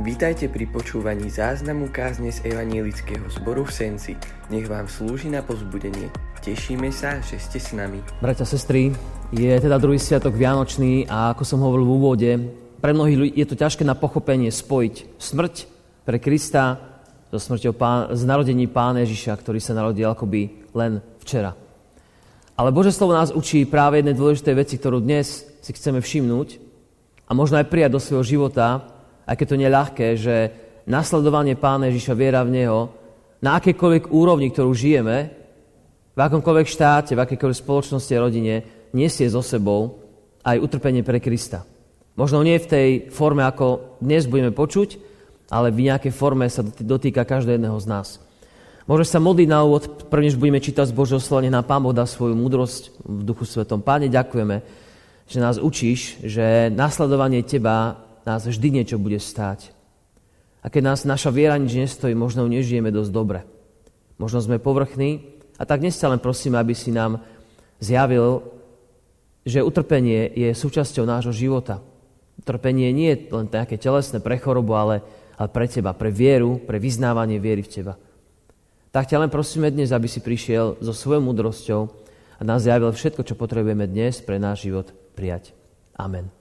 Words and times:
Vítajte 0.00 0.48
pri 0.48 0.64
počúvaní 0.64 1.28
záznamu 1.28 1.92
kázne 1.92 2.32
z 2.32 2.40
Evanielického 2.48 3.28
zboru 3.28 3.68
v 3.68 3.72
Senci. 3.76 4.16
Nech 4.48 4.64
vám 4.64 4.88
slúži 4.88 5.28
na 5.28 5.44
pozbudenie. 5.44 6.08
Tešíme 6.40 6.88
sa, 6.88 7.20
že 7.20 7.36
ste 7.36 7.60
s 7.60 7.76
nami. 7.76 8.00
Bratia, 8.16 8.48
sestry, 8.48 8.96
je 9.28 9.52
teda 9.60 9.76
druhý 9.76 10.00
sviatok 10.00 10.32
Vianočný 10.40 11.04
a 11.04 11.36
ako 11.36 11.44
som 11.44 11.60
hovoril 11.60 11.84
v 11.84 11.92
úvode, 12.00 12.30
pre 12.80 12.96
mnohých 12.96 13.36
je 13.36 13.44
to 13.44 13.60
ťažké 13.60 13.84
na 13.84 13.92
pochopenie 13.92 14.48
spojiť 14.48 15.20
smrť 15.20 15.54
pre 16.08 16.16
Krista 16.16 16.80
so 17.28 17.36
smrťou 17.36 17.76
pán, 17.76 18.16
z 18.16 18.24
narodení 18.24 18.72
Pána 18.72 19.04
Ježiša, 19.04 19.36
ktorý 19.36 19.60
sa 19.60 19.76
narodil 19.76 20.08
akoby 20.08 20.72
len 20.72 21.04
včera. 21.20 21.52
Ale 22.56 22.72
Bože 22.72 22.96
slovo 22.96 23.12
nás 23.12 23.36
učí 23.36 23.68
práve 23.68 24.00
jednej 24.00 24.16
dôležitej 24.16 24.54
veci, 24.64 24.80
ktorú 24.80 25.04
dnes 25.04 25.44
si 25.60 25.70
chceme 25.76 26.00
všimnúť 26.00 26.56
a 27.28 27.36
možno 27.36 27.60
aj 27.60 27.68
prijať 27.68 27.92
do 27.92 28.00
svojho 28.00 28.24
života, 28.24 28.96
keď 29.26 29.46
to 29.48 29.58
nie 29.58 29.68
je 29.68 29.76
ľahké, 29.76 30.06
že 30.16 30.36
nasledovanie 30.86 31.54
Pána 31.56 31.88
Ježiša, 31.88 32.18
viera 32.18 32.44
v 32.44 32.54
Neho, 32.54 32.80
na 33.40 33.56
akékoľvek 33.56 34.12
úrovni, 34.12 34.52
ktorú 34.52 34.72
žijeme, 34.76 35.16
v 36.12 36.20
akomkoľvek 36.20 36.66
štáte, 36.68 37.16
v 37.16 37.22
akékoľvek 37.24 37.62
spoločnosti 37.62 38.12
a 38.12 38.22
rodine, 38.22 38.54
nesie 38.92 39.30
so 39.30 39.40
sebou 39.40 40.02
aj 40.44 40.60
utrpenie 40.60 41.00
pre 41.00 41.22
Krista. 41.22 41.64
Možno 42.18 42.44
nie 42.44 42.60
v 42.60 42.68
tej 42.68 42.88
forme, 43.08 43.46
ako 43.46 43.96
dnes 44.02 44.28
budeme 44.28 44.52
počuť, 44.52 45.00
ale 45.48 45.72
v 45.72 45.88
nejakej 45.88 46.12
forme 46.12 46.44
sa 46.52 46.60
dotýka 46.60 47.24
každého 47.24 47.56
jedného 47.56 47.78
z 47.80 47.86
nás. 47.88 48.08
Môžeš 48.90 49.08
sa 49.14 49.22
modliť 49.22 49.48
na 49.48 49.62
úvod, 49.62 50.10
prvnež 50.10 50.34
budeme 50.34 50.58
čítať 50.58 50.90
z 50.90 50.96
Božieho 50.96 51.22
slova, 51.22 51.46
na 51.46 51.62
Pán 51.62 51.80
Boh 51.80 51.94
dá 51.94 52.04
svoju 52.04 52.34
múdrosť 52.34 52.98
v 53.06 53.20
Duchu 53.22 53.46
Svetom. 53.46 53.80
Páne, 53.80 54.10
ďakujeme, 54.10 54.66
že 55.30 55.38
nás 55.38 55.62
učíš, 55.62 56.18
že 56.26 56.74
nasledovanie 56.74 57.46
Teba 57.46 58.09
nás 58.26 58.44
vždy 58.44 58.80
niečo 58.80 59.00
bude 59.00 59.18
stáť. 59.18 59.72
A 60.60 60.68
keď 60.68 60.92
nás 60.92 61.08
naša 61.08 61.32
viera 61.32 61.56
nič 61.56 61.72
nestojí, 61.72 62.12
možno 62.12 62.44
nežijeme 62.44 62.92
dosť 62.92 63.10
dobre. 63.12 63.40
Možno 64.20 64.44
sme 64.44 64.60
povrchní 64.60 65.40
a 65.56 65.64
tak 65.64 65.80
dnes 65.80 65.96
sa 65.96 66.12
len 66.12 66.20
prosíme, 66.20 66.60
aby 66.60 66.76
si 66.76 66.92
nám 66.92 67.24
zjavil, 67.80 68.44
že 69.44 69.64
utrpenie 69.64 70.28
je 70.36 70.52
súčasťou 70.52 71.08
nášho 71.08 71.32
života. 71.32 71.80
Utrpenie 72.36 72.92
nie 72.92 73.16
je 73.16 73.32
len 73.32 73.48
nejaké 73.48 73.80
telesné 73.80 74.20
pre 74.20 74.36
chorobu, 74.36 74.76
ale, 74.76 74.96
ale 75.40 75.48
pre 75.48 75.64
teba, 75.68 75.96
pre 75.96 76.12
vieru, 76.12 76.60
pre 76.60 76.76
vyznávanie 76.76 77.40
viery 77.40 77.64
v 77.64 77.72
teba. 77.72 77.94
Tak 78.92 79.08
ťa 79.08 79.24
len 79.24 79.30
prosíme 79.32 79.72
dnes, 79.72 79.92
aby 79.92 80.08
si 80.08 80.20
prišiel 80.20 80.80
so 80.84 80.92
svojou 80.92 81.24
múdrosťou 81.24 81.80
a 82.36 82.42
nás 82.44 82.64
zjavil 82.64 82.92
všetko, 82.92 83.24
čo 83.24 83.38
potrebujeme 83.38 83.88
dnes 83.88 84.20
pre 84.24 84.36
náš 84.36 84.68
život 84.68 84.92
prijať. 85.16 85.52
Amen. 85.96 86.39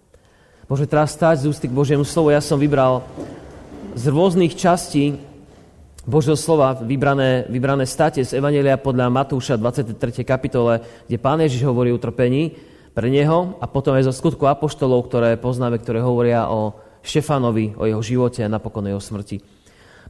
Môže 0.70 0.86
teraz 0.86 1.18
stať 1.18 1.42
z 1.42 1.46
ústy 1.50 1.66
k 1.66 1.74
Božiemu 1.74 2.06
slovu. 2.06 2.30
Ja 2.30 2.46
som 2.46 2.62
vybral 2.62 3.02
z 3.98 4.06
rôznych 4.06 4.54
častí 4.54 5.18
Božieho 6.06 6.38
slova 6.38 6.78
vybrané, 6.78 7.50
vybrané 7.50 7.90
state 7.90 8.22
z 8.22 8.38
Evangelia 8.38 8.78
podľa 8.78 9.10
Matúša 9.10 9.58
23. 9.58 9.98
kapitole, 10.22 10.86
kde 11.10 11.18
Pán 11.18 11.42
Ježiš 11.42 11.66
hovorí 11.66 11.90
o 11.90 11.98
utrpení 11.98 12.54
pre 12.94 13.10
Neho 13.10 13.58
a 13.58 13.66
potom 13.66 13.98
aj 13.98 14.06
zo 14.06 14.14
skutku 14.14 14.46
apoštolov, 14.46 15.10
ktoré 15.10 15.42
poznáme, 15.42 15.82
ktoré 15.82 16.06
hovoria 16.06 16.46
o 16.54 16.78
Štefanovi, 17.02 17.74
o 17.74 17.90
jeho 17.90 18.06
živote 18.06 18.46
a 18.46 18.54
napokon 18.54 18.86
jeho 18.86 19.02
smrti. 19.02 19.42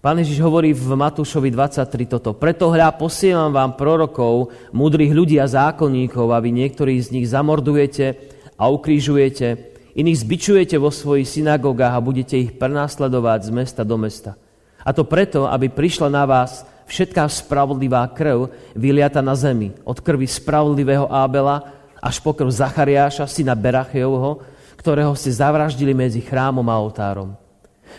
Pán 0.04 0.20
Ježiš 0.20 0.44
hovorí 0.44 0.76
v 0.76 0.92
Matúšovi 0.92 1.56
23 1.56 1.88
toto. 2.20 2.36
Preto 2.36 2.68
hľa 2.68 3.00
posielam 3.00 3.56
vám 3.56 3.80
prorokov, 3.80 4.52
múdrych 4.76 5.16
ľudí 5.16 5.40
a 5.40 5.48
zákonníkov, 5.48 6.36
aby 6.36 6.52
niektorí 6.52 7.00
z 7.00 7.16
nich 7.16 7.32
zamordujete 7.32 8.36
a 8.60 8.68
ukrižujete 8.68 9.69
Iných 9.98 10.22
zbičujete 10.22 10.78
vo 10.78 10.94
svojich 10.94 11.26
synagogách 11.26 11.98
a 11.98 12.04
budete 12.04 12.38
ich 12.38 12.54
prenásledovať 12.54 13.50
z 13.50 13.52
mesta 13.54 13.82
do 13.82 13.98
mesta. 13.98 14.38
A 14.86 14.94
to 14.94 15.04
preto, 15.04 15.50
aby 15.50 15.68
prišla 15.68 16.08
na 16.14 16.24
vás 16.24 16.64
všetká 16.86 17.26
spravodlivá 17.30 18.06
krv 18.14 18.54
vyliata 18.78 19.22
na 19.22 19.34
zemi. 19.34 19.74
Od 19.86 19.98
krvi 20.02 20.30
spravodlivého 20.30 21.10
Ábela 21.10 21.80
až 22.00 22.22
po 22.24 22.32
krv 22.32 22.48
Zachariáša, 22.48 23.28
syna 23.28 23.54
Berachejovho, 23.54 24.42
ktorého 24.80 25.12
ste 25.14 25.36
zavraždili 25.36 25.92
medzi 25.92 26.24
chrámom 26.24 26.64
a 26.72 26.76
oltárom. 26.80 27.36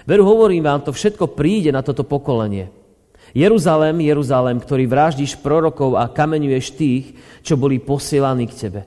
Veru 0.09 0.25
hovorím 0.25 0.65
vám, 0.65 0.81
to 0.81 0.97
všetko 0.97 1.37
príde 1.37 1.69
na 1.69 1.84
toto 1.84 2.07
pokolenie. 2.07 2.72
Jeruzalém, 3.37 3.95
Jeruzalém, 4.01 4.59
ktorý 4.59 4.91
vraždíš 4.91 5.39
prorokov 5.39 5.95
a 5.95 6.11
kameňuješ 6.11 6.67
tých, 6.75 7.05
čo 7.47 7.55
boli 7.55 7.78
posielaní 7.78 8.49
k 8.49 8.57
tebe. 8.57 8.81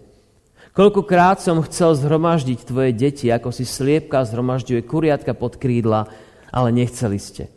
Koľkokrát 0.73 1.37
som 1.37 1.61
chcel 1.61 1.93
zhromaždiť 1.93 2.65
tvoje 2.65 2.97
deti, 2.97 3.29
ako 3.29 3.53
si 3.53 3.61
sliepka 3.61 4.25
zhromažďuje 4.25 4.81
kuriatka 4.89 5.37
pod 5.37 5.61
krídla, 5.61 6.09
ale 6.49 6.73
nechceli 6.73 7.21
ste. 7.21 7.53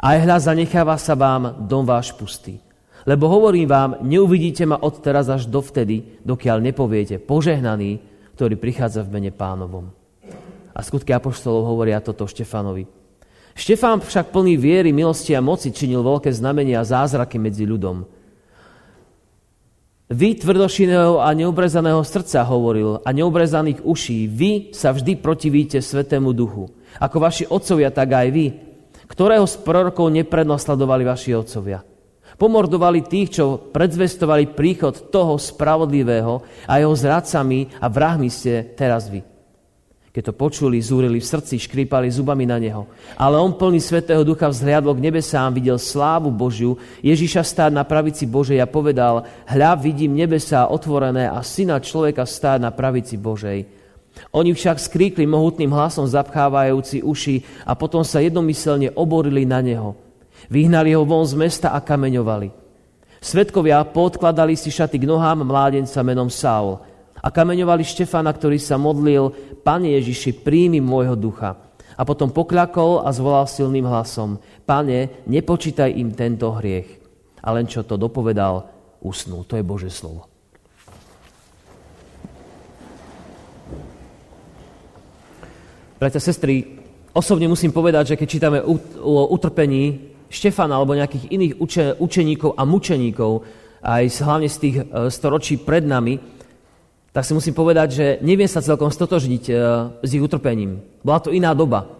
Aj 0.00 0.16
hľa 0.16 0.40
zanecháva 0.40 0.96
sa 0.96 1.12
vám 1.12 1.68
dom 1.68 1.84
váš 1.84 2.16
pustý. 2.16 2.64
Lebo 3.04 3.28
hovorím 3.28 3.68
vám, 3.68 3.90
neuvidíte 4.04 4.64
ma 4.64 4.80
od 4.80 5.04
teraz 5.04 5.28
až 5.28 5.48
dovtedy, 5.52 6.20
dokiaľ 6.24 6.64
nepoviete 6.64 7.20
požehnaný, 7.20 8.00
ktorý 8.36 8.56
prichádza 8.56 9.04
v 9.04 9.20
mene 9.20 9.32
pánovom. 9.36 9.92
A 10.72 10.80
skutky 10.80 11.12
apoštolov 11.12 11.68
hovoria 11.68 12.00
toto 12.00 12.24
Štefanovi. 12.24 12.88
Štefán 13.52 14.00
však 14.00 14.32
plný 14.32 14.56
viery, 14.56 14.96
milosti 14.96 15.36
a 15.36 15.44
moci 15.44 15.76
činil 15.76 16.00
veľké 16.00 16.32
znamenia 16.32 16.80
a 16.80 16.88
zázraky 16.88 17.36
medzi 17.36 17.68
ľudom. 17.68 18.08
Vy 20.10 20.42
tvrdošiného 20.42 21.22
a 21.22 21.30
neobrezaného 21.38 22.02
srdca 22.02 22.42
hovoril 22.42 22.98
a 23.06 23.14
neobrezaných 23.14 23.86
uší, 23.86 24.26
vy 24.26 24.74
sa 24.74 24.90
vždy 24.90 25.22
protivíte 25.22 25.78
Svetému 25.78 26.34
Duchu. 26.34 26.66
Ako 26.98 27.22
vaši 27.22 27.46
otcovia, 27.46 27.94
tak 27.94 28.10
aj 28.10 28.28
vy. 28.34 28.46
Ktorého 29.06 29.46
z 29.46 29.62
prorokov 29.62 30.10
neprednosledovali 30.10 31.06
vaši 31.06 31.30
otcovia? 31.38 31.86
Pomordovali 32.34 33.06
tých, 33.06 33.38
čo 33.38 33.70
predzvestovali 33.70 34.50
príchod 34.50 35.14
toho 35.14 35.38
spravodlivého 35.38 36.42
a 36.66 36.82
jeho 36.82 36.90
zradcami 36.90 37.78
a 37.78 37.86
vrahmi 37.86 38.26
ste 38.26 38.66
teraz 38.74 39.06
vy. 39.06 39.29
Keď 40.10 40.22
to 40.26 40.34
počuli, 40.34 40.82
zúrili 40.82 41.22
v 41.22 41.30
srdci, 41.30 41.54
škrípali 41.54 42.10
zubami 42.10 42.42
na 42.42 42.58
neho. 42.58 42.90
Ale 43.14 43.38
on 43.38 43.54
plný 43.54 43.78
Svetého 43.78 44.26
Ducha 44.26 44.50
vzhliadol 44.50 44.98
k 44.98 45.06
nebesám, 45.06 45.54
videl 45.54 45.78
slávu 45.78 46.34
Božiu, 46.34 46.74
Ježíša 46.98 47.46
stáť 47.46 47.70
na 47.70 47.86
pravici 47.86 48.26
Božej 48.26 48.58
a 48.58 48.66
povedal, 48.66 49.22
hľa 49.46 49.78
vidím 49.78 50.18
nebesá 50.18 50.66
otvorené 50.66 51.30
a 51.30 51.38
syna 51.46 51.78
človeka 51.78 52.26
stáť 52.26 52.58
na 52.58 52.74
pravici 52.74 53.14
Božej. 53.14 53.70
Oni 54.34 54.50
však 54.50 54.82
skríkli 54.82 55.30
mohutným 55.30 55.70
hlasom 55.70 56.10
zapchávajúci 56.10 57.06
uši 57.06 57.46
a 57.62 57.78
potom 57.78 58.02
sa 58.02 58.18
jednomyselne 58.18 58.90
oborili 58.98 59.46
na 59.46 59.62
neho. 59.62 59.94
Vyhnali 60.50 60.90
ho 60.90 61.06
von 61.06 61.22
z 61.22 61.38
mesta 61.38 61.70
a 61.70 61.78
kameňovali. 61.78 62.50
Svetkovia 63.22 63.78
podkladali 63.86 64.58
si 64.58 64.74
šaty 64.74 64.98
k 64.98 65.06
nohám 65.06 65.46
mládenca 65.46 66.02
menom 66.02 66.26
Saul 66.26 66.89
a 67.20 67.28
kameňovali 67.28 67.84
Štefana, 67.84 68.32
ktorý 68.32 68.56
sa 68.56 68.80
modlil, 68.80 69.32
Pane 69.60 69.92
Ježiši, 70.00 70.40
príjmi 70.40 70.80
môjho 70.80 71.14
ducha. 71.16 71.60
A 72.00 72.02
potom 72.08 72.32
pokľakol 72.32 73.04
a 73.04 73.12
zvolal 73.12 73.44
silným 73.44 73.84
hlasom, 73.84 74.40
Pane, 74.64 75.28
nepočítaj 75.28 75.92
im 76.00 76.16
tento 76.16 76.48
hriech. 76.56 76.88
A 77.44 77.52
len 77.52 77.68
čo 77.68 77.84
to 77.84 78.00
dopovedal, 78.00 78.68
usnul. 79.04 79.44
To 79.48 79.56
je 79.56 79.64
Bože 79.64 79.92
slovo. 79.92 80.28
Bratia, 86.00 86.16
sestry, 86.16 86.80
osobne 87.12 87.44
musím 87.44 87.76
povedať, 87.76 88.16
že 88.16 88.16
keď 88.16 88.28
čítame 88.28 88.58
o 88.64 89.28
utrpení 89.36 90.16
Štefana 90.32 90.80
alebo 90.80 90.96
nejakých 90.96 91.28
iných 91.28 91.52
učeníkov 92.00 92.56
a 92.56 92.64
mučeníkov, 92.64 93.44
aj 93.84 94.04
hlavne 94.24 94.48
z 94.48 94.56
tých 94.56 94.76
e, 94.80 94.84
storočí 95.12 95.60
pred 95.60 95.84
nami, 95.84 96.16
tak 97.10 97.26
si 97.26 97.34
musím 97.34 97.54
povedať, 97.58 97.88
že 97.90 98.06
neviem 98.22 98.46
sa 98.46 98.62
celkom 98.62 98.86
stotožniť 98.86 99.44
e, 99.50 99.52
s 100.06 100.10
ich 100.14 100.22
utrpením. 100.22 100.78
Bola 101.02 101.18
to 101.18 101.34
iná 101.34 101.50
doba. 101.50 101.90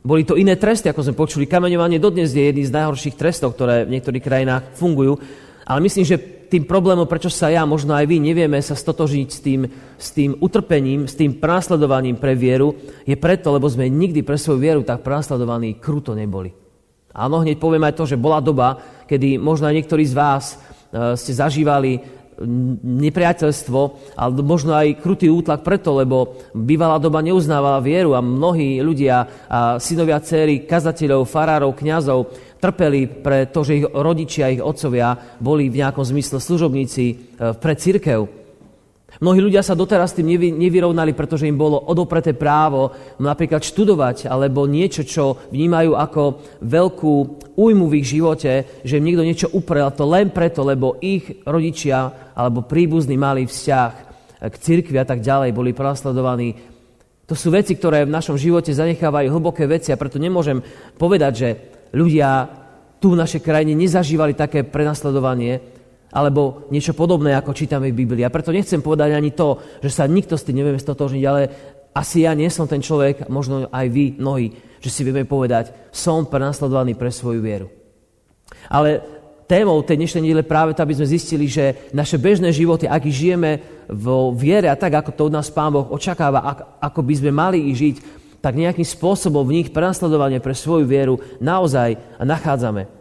Boli 0.00 0.24
to 0.24 0.40
iné 0.40 0.56
tresty, 0.56 0.88
ako 0.88 1.04
sme 1.04 1.20
počuli. 1.20 1.44
Kameňovanie 1.44 2.00
dodnes 2.00 2.32
je 2.32 2.48
jedný 2.48 2.64
z 2.64 2.72
najhorších 2.72 3.20
trestov, 3.20 3.52
ktoré 3.52 3.84
v 3.84 4.00
niektorých 4.00 4.24
krajinách 4.24 4.62
fungujú. 4.80 5.20
Ale 5.68 5.84
myslím, 5.84 6.08
že 6.08 6.40
tým 6.50 6.64
problémom, 6.66 7.04
prečo 7.04 7.28
sa 7.30 7.52
ja, 7.52 7.68
možno 7.68 7.94
aj 7.94 8.08
vy, 8.08 8.16
nevieme 8.18 8.58
sa 8.64 8.74
stotožiť 8.74 9.28
s 9.28 9.40
tým, 9.44 9.60
s 9.94 10.08
tým 10.10 10.34
utrpením, 10.40 11.06
s 11.06 11.14
tým 11.14 11.38
prenasledovaním 11.38 12.18
pre 12.18 12.34
vieru, 12.34 12.74
je 13.06 13.14
preto, 13.14 13.54
lebo 13.54 13.70
sme 13.70 13.86
nikdy 13.86 14.26
pre 14.26 14.34
svoju 14.34 14.58
vieru 14.58 14.82
tak 14.82 15.06
prenasledovaní 15.06 15.78
kruto 15.78 16.16
neboli. 16.16 16.50
Áno, 17.14 17.46
hneď 17.46 17.60
poviem 17.60 17.86
aj 17.86 17.94
to, 17.94 18.04
že 18.08 18.18
bola 18.18 18.42
doba, 18.42 18.82
kedy 19.06 19.38
možno 19.38 19.70
aj 19.70 19.78
niektorí 19.78 20.02
z 20.06 20.14
vás 20.14 20.44
e, 20.54 21.14
ste 21.14 21.38
zažívali 21.38 22.02
nepriateľstvo, 22.80 23.80
ale 24.16 24.30
možno 24.40 24.72
aj 24.72 25.00
krutý 25.00 25.28
útlak 25.28 25.60
preto, 25.60 25.92
lebo 25.96 26.40
bývalá 26.56 26.96
doba 26.96 27.20
neuznávala 27.20 27.84
vieru 27.84 28.16
a 28.16 28.24
mnohí 28.24 28.80
ľudia, 28.80 29.46
a 29.46 29.76
synovia, 29.76 30.24
céry, 30.24 30.64
kazateľov, 30.64 31.28
farárov, 31.28 31.76
kňazov 31.76 32.32
trpeli 32.60 33.08
pre 33.08 33.48
to, 33.48 33.64
že 33.64 33.76
ich 33.80 33.86
rodičia, 33.88 34.52
ich 34.52 34.60
otcovia 34.60 35.16
boli 35.40 35.72
v 35.72 35.80
nejakom 35.80 36.04
zmysle 36.04 36.36
služobníci 36.38 37.04
e, 37.08 37.14
pre 37.56 37.72
církev. 37.72 38.39
Mnohí 39.20 39.44
ľudia 39.44 39.60
sa 39.60 39.76
doteraz 39.76 40.16
tým 40.16 40.32
nevy, 40.32 40.48
nevyrovnali, 40.48 41.12
pretože 41.12 41.44
im 41.44 41.60
bolo 41.60 41.76
odopreté 41.76 42.32
právo 42.32 42.88
napríklad 43.20 43.60
študovať 43.60 44.24
alebo 44.24 44.64
niečo, 44.64 45.04
čo 45.04 45.36
vnímajú 45.52 45.92
ako 45.92 46.22
veľkú 46.64 47.14
újmu 47.52 47.84
v 47.92 47.96
ich 48.00 48.16
živote, 48.16 48.80
že 48.80 48.96
im 48.96 49.04
niekto 49.04 49.20
niečo 49.20 49.52
uprel, 49.52 49.92
to 49.92 50.08
len 50.08 50.32
preto, 50.32 50.64
lebo 50.64 50.96
ich 51.04 51.44
rodičia 51.44 52.32
alebo 52.32 52.64
príbuzní 52.64 53.20
mali 53.20 53.44
vzťah 53.44 53.92
k 54.40 54.54
cirkvi 54.56 54.96
a 54.96 55.04
tak 55.04 55.20
ďalej, 55.20 55.52
boli 55.52 55.76
prenasledovaní. 55.76 56.56
To 57.28 57.36
sú 57.36 57.52
veci, 57.52 57.76
ktoré 57.76 58.08
v 58.08 58.16
našom 58.16 58.40
živote 58.40 58.72
zanechávajú 58.72 59.28
hlboké 59.36 59.68
veci 59.68 59.92
a 59.92 60.00
preto 60.00 60.16
nemôžem 60.16 60.64
povedať, 60.96 61.32
že 61.36 61.48
ľudia 61.92 62.48
tu 63.04 63.12
v 63.12 63.20
našej 63.20 63.44
krajine 63.44 63.76
nezažívali 63.76 64.32
také 64.32 64.64
prenasledovanie, 64.64 65.79
alebo 66.10 66.66
niečo 66.74 66.94
podobné, 66.94 67.34
ako 67.38 67.54
čítame 67.54 67.90
v 67.90 68.02
Biblii. 68.02 68.26
A 68.26 68.34
preto 68.34 68.50
nechcem 68.50 68.82
povedať 68.82 69.14
ani 69.14 69.30
to, 69.30 69.58
že 69.78 69.90
sa 69.94 70.10
nikto 70.10 70.34
s 70.34 70.44
tým 70.46 70.58
nevieme 70.62 70.78
stotožniť, 70.78 71.24
ale 71.26 71.42
asi 71.94 72.26
ja 72.26 72.34
nie 72.34 72.50
som 72.50 72.70
ten 72.70 72.82
človek, 72.82 73.26
možno 73.30 73.66
aj 73.70 73.86
vy, 73.90 74.04
mnohí, 74.18 74.54
že 74.78 74.90
si 74.90 75.02
vieme 75.02 75.26
povedať, 75.26 75.74
som 75.90 76.26
prenasledovaný 76.26 76.94
pre 76.94 77.10
svoju 77.10 77.42
vieru. 77.42 77.66
Ale 78.70 79.02
témou 79.50 79.82
tej 79.82 79.98
dnešnej 79.98 80.22
nedele 80.22 80.46
práve 80.46 80.74
to, 80.74 80.86
aby 80.86 80.94
sme 80.94 81.10
zistili, 81.10 81.50
že 81.50 81.90
naše 81.90 82.18
bežné 82.22 82.54
životy, 82.54 82.86
ak 82.86 83.02
žijeme 83.10 83.82
vo 83.90 84.30
viere 84.30 84.70
a 84.70 84.78
tak, 84.78 84.94
ako 84.94 85.10
to 85.10 85.22
od 85.26 85.34
nás 85.34 85.50
Pán 85.50 85.74
Boh 85.74 85.90
očakáva, 85.90 86.42
ako 86.78 87.00
by 87.02 87.14
sme 87.18 87.30
mali 87.34 87.58
i 87.66 87.74
žiť, 87.74 88.22
tak 88.38 88.56
nejakým 88.56 88.86
spôsobom 88.86 89.44
v 89.44 89.62
nich 89.62 89.68
prenasledovanie 89.74 90.38
pre 90.38 90.54
svoju 90.54 90.86
vieru 90.86 91.18
naozaj 91.42 91.98
nachádzame. 92.22 92.99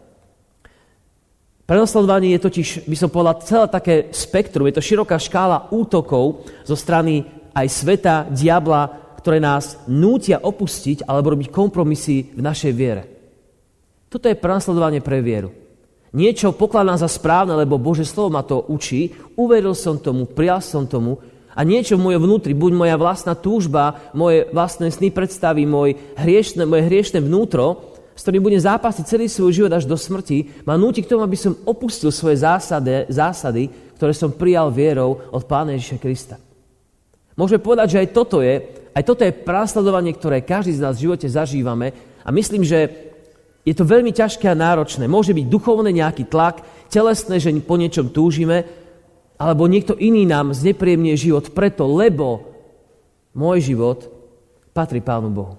Prenasledovanie 1.69 2.33
je 2.33 2.45
totiž, 2.49 2.67
by 2.89 2.97
som 2.97 3.13
povedal, 3.13 3.45
celé 3.45 3.65
také 3.69 3.95
spektrum, 4.09 4.65
je 4.65 4.81
to 4.81 4.81
široká 4.81 5.21
škála 5.21 5.69
útokov 5.69 6.49
zo 6.65 6.73
strany 6.73 7.21
aj 7.53 7.67
sveta, 7.69 8.25
diabla, 8.33 9.13
ktoré 9.21 9.37
nás 9.37 9.77
nútia 9.85 10.41
opustiť 10.41 11.05
alebo 11.05 11.37
robiť 11.37 11.53
kompromisy 11.53 12.33
v 12.33 12.41
našej 12.41 12.73
viere. 12.73 13.05
Toto 14.09 14.25
je 14.25 14.33
prenasledovanie 14.33 15.05
pre 15.05 15.21
vieru. 15.21 15.53
Niečo 16.09 16.57
pokladám 16.57 16.97
za 16.97 17.05
správne, 17.05 17.53
lebo 17.53 17.77
Bože 17.77 18.01
slovo 18.01 18.33
ma 18.33 18.41
to 18.41 18.65
učí, 18.65 19.13
uveril 19.37 19.77
som 19.77 20.01
tomu, 20.01 20.25
prijal 20.25 20.65
som 20.65 20.89
tomu 20.89 21.21
a 21.53 21.61
niečo 21.61 22.01
v 22.01 22.09
mojom 22.09 22.25
vnútri, 22.25 22.57
buď 22.57 22.71
moja 22.73 22.97
vlastná 22.97 23.37
túžba, 23.37 24.09
moje 24.17 24.49
vlastné 24.49 24.89
sny 24.89 25.13
predstavy, 25.13 25.69
môj 25.69 26.01
hriešne, 26.17 26.65
moje 26.65 26.89
hriešne 26.89 27.21
vnútro, 27.21 27.88
s 28.19 28.27
ktorým 28.27 28.43
budem 28.43 28.59
zápasiť 28.59 29.07
celý 29.07 29.31
svoj 29.31 29.55
život 29.55 29.71
až 29.71 29.87
do 29.87 29.95
smrti, 29.95 30.67
ma 30.67 30.75
núti 30.75 30.99
k 30.99 31.07
tomu, 31.07 31.23
aby 31.23 31.39
som 31.39 31.55
opustil 31.63 32.11
svoje 32.11 32.43
zásady, 32.43 33.07
zásady, 33.07 33.71
ktoré 33.95 34.11
som 34.11 34.35
prijal 34.35 34.67
vierou 34.75 35.23
od 35.31 35.47
Pána 35.47 35.71
Ježiša 35.79 36.03
Krista. 36.03 36.35
Môžeme 37.39 37.63
povedať, 37.63 37.95
že 37.95 38.01
aj 38.03 38.09
toto 38.11 38.43
je, 38.43 38.59
aj 38.91 39.03
toto 39.07 39.23
je 39.23 39.31
prásledovanie, 39.31 40.11
ktoré 40.11 40.43
každý 40.43 40.75
z 40.75 40.83
nás 40.83 40.99
v 40.99 41.07
živote 41.07 41.31
zažívame 41.31 41.95
a 42.19 42.29
myslím, 42.35 42.67
že 42.67 42.91
je 43.63 43.71
to 43.71 43.87
veľmi 43.87 44.11
ťažké 44.11 44.51
a 44.51 44.59
náročné. 44.67 45.07
Môže 45.07 45.31
byť 45.31 45.47
duchovné 45.47 45.95
nejaký 45.95 46.27
tlak, 46.27 46.67
telesné, 46.91 47.39
že 47.39 47.55
po 47.63 47.79
niečom 47.79 48.11
túžime, 48.11 48.67
alebo 49.39 49.63
niekto 49.71 49.95
iný 49.95 50.27
nám 50.27 50.51
znepríjemnie 50.51 51.15
život 51.15 51.55
preto, 51.55 51.87
lebo 51.87 52.51
môj 53.31 53.63
život 53.63 54.11
patrí 54.75 54.99
Pánu 54.99 55.31
Bohu. 55.31 55.55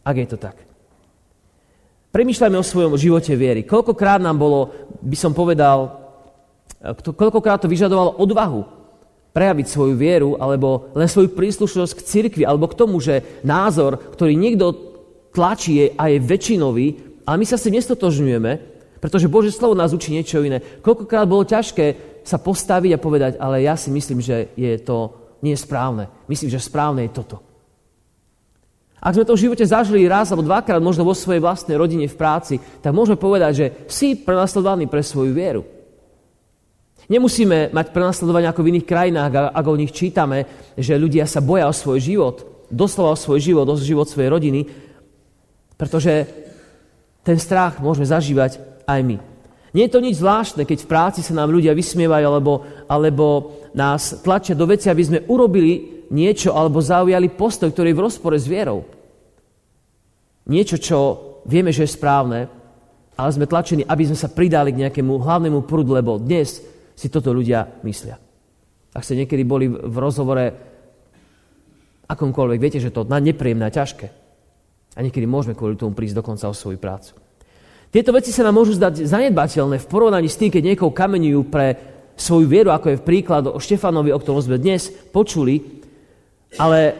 Ak 0.00 0.16
je 0.16 0.24
to 0.24 0.40
tak. 0.40 0.65
Premýšľajme 2.16 2.56
o 2.56 2.64
svojom 2.64 2.96
živote 2.96 3.36
viery. 3.36 3.60
Koľkokrát 3.68 4.24
nám 4.24 4.40
bolo, 4.40 4.72
by 5.04 5.16
som 5.20 5.36
povedal, 5.36 6.00
koľkokrát 7.12 7.60
to 7.60 7.68
vyžadovalo 7.68 8.16
odvahu 8.16 8.64
prejaviť 9.36 9.66
svoju 9.68 9.94
vieru 10.00 10.32
alebo 10.40 10.88
len 10.96 11.12
svoju 11.12 11.36
príslušnosť 11.36 11.92
k 11.92 12.06
cirkvi 12.08 12.42
alebo 12.48 12.72
k 12.72 12.78
tomu, 12.80 13.04
že 13.04 13.20
názor, 13.44 14.00
ktorý 14.16 14.32
niekto 14.32 14.72
tlačí 15.36 15.76
je 15.76 15.86
a 15.92 16.08
je 16.08 16.24
väčšinový, 16.24 16.86
ale 17.28 17.36
my 17.36 17.44
sa 17.44 17.60
si 17.60 17.68
nestotožňujeme, 17.68 18.52
pretože 18.96 19.28
Bože 19.28 19.52
slovo 19.52 19.76
nás 19.76 19.92
učí 19.92 20.08
niečo 20.08 20.40
iné. 20.40 20.64
Koľkokrát 20.80 21.28
bolo 21.28 21.44
ťažké 21.44 22.16
sa 22.24 22.40
postaviť 22.40 22.96
a 22.96 23.02
povedať, 23.02 23.32
ale 23.36 23.60
ja 23.60 23.76
si 23.76 23.92
myslím, 23.92 24.24
že 24.24 24.48
je 24.56 24.72
to 24.80 25.12
nie 25.44 25.52
správne. 25.52 26.08
Myslím, 26.32 26.48
že 26.48 26.64
správne 26.64 27.04
je 27.04 27.12
toto. 27.12 27.44
Ak 28.96 29.12
sme 29.12 29.28
to 29.28 29.36
v 29.36 29.44
živote 29.48 29.62
zažili 29.62 30.08
raz 30.08 30.32
alebo 30.32 30.48
dvakrát, 30.48 30.80
možno 30.80 31.04
vo 31.04 31.12
svojej 31.12 31.42
vlastnej 31.44 31.76
rodine, 31.76 32.08
v 32.08 32.16
práci, 32.16 32.56
tak 32.80 32.96
môžeme 32.96 33.20
povedať, 33.20 33.52
že 33.52 33.66
si 33.86 34.16
prenasledovaný 34.16 34.88
pre 34.88 35.04
svoju 35.04 35.36
vieru. 35.36 35.62
Nemusíme 37.06 37.70
mať 37.70 37.94
prenasledovanie 37.94 38.50
ako 38.50 38.66
v 38.66 38.70
iných 38.74 38.88
krajinách, 38.88 39.54
ako 39.54 39.68
o 39.70 39.80
nich 39.80 39.94
čítame, 39.94 40.48
že 40.74 40.98
ľudia 40.98 41.28
sa 41.28 41.38
boja 41.38 41.70
o 41.70 41.76
svoj 41.76 42.02
život, 42.02 42.66
doslova 42.66 43.14
o 43.14 43.20
svoj 43.20 43.38
život, 43.38 43.68
o 43.70 43.78
život 43.78 44.10
svojej 44.10 44.32
rodiny, 44.32 44.66
pretože 45.78 46.26
ten 47.22 47.38
strach 47.38 47.78
môžeme 47.78 48.10
zažívať 48.10 48.58
aj 48.90 49.00
my. 49.06 49.16
Nie 49.76 49.86
je 49.86 49.94
to 49.94 50.00
nič 50.00 50.18
zvláštne, 50.18 50.64
keď 50.64 50.78
v 50.82 50.90
práci 50.90 51.20
sa 51.20 51.36
nám 51.36 51.52
ľudia 51.52 51.76
vysmievajú 51.76 52.24
alebo, 52.26 52.64
alebo 52.88 53.26
nás 53.76 54.24
tlačia 54.24 54.56
do 54.56 54.64
veci, 54.64 54.88
aby 54.88 55.02
sme 55.04 55.24
urobili 55.28 55.95
niečo 56.10 56.54
alebo 56.54 56.82
zaujali 56.82 57.32
postoj, 57.32 57.70
ktorý 57.70 57.92
je 57.92 57.98
v 57.98 58.04
rozpore 58.04 58.36
s 58.38 58.46
vierou. 58.46 58.86
Niečo, 60.46 60.78
čo 60.78 60.98
vieme, 61.46 61.74
že 61.74 61.86
je 61.86 61.96
správne, 61.96 62.46
ale 63.16 63.30
sme 63.32 63.48
tlačení, 63.48 63.82
aby 63.82 64.06
sme 64.06 64.18
sa 64.18 64.30
pridali 64.30 64.70
k 64.70 64.86
nejakému 64.86 65.18
hlavnému 65.18 65.64
prúdu, 65.64 65.96
lebo 65.96 66.20
dnes 66.20 66.60
si 66.94 67.06
toto 67.08 67.32
ľudia 67.32 67.80
myslia. 67.82 68.20
Ak 68.92 69.04
ste 69.04 69.18
niekedy 69.18 69.42
boli 69.44 69.68
v 69.68 69.96
rozhovore 69.96 70.44
akomkoľvek, 72.06 72.58
viete, 72.60 72.80
že 72.80 72.94
to 72.94 73.04
je 73.04 73.12
nepríjemné 73.12 73.66
a 73.66 73.74
ťažké. 73.74 74.06
A 74.96 75.04
niekedy 75.04 75.28
môžeme 75.28 75.52
kvôli 75.52 75.76
tomu 75.76 75.92
prísť 75.92 76.24
dokonca 76.24 76.48
o 76.48 76.56
svoju 76.56 76.80
prácu. 76.80 77.12
Tieto 77.92 78.12
veci 78.12 78.32
sa 78.32 78.44
nám 78.44 78.56
môžu 78.56 78.76
zdať 78.76 79.04
zanedbateľné 79.08 79.76
v 79.80 79.90
porovnaní 79.90 80.28
s 80.28 80.40
tým, 80.40 80.48
keď 80.52 80.62
niekoho 80.72 80.92
kameňujú 80.92 81.42
pre 81.48 81.66
svoju 82.16 82.48
vieru, 82.48 82.72
ako 82.72 82.92
je 82.92 83.00
v 83.00 83.06
príklad 83.06 83.44
o 83.48 83.60
Štefanovi, 83.60 84.12
o 84.12 84.20
ktorom 84.20 84.40
sme 84.40 84.56
dnes 84.56 84.88
počuli, 85.12 85.84
ale 86.54 86.94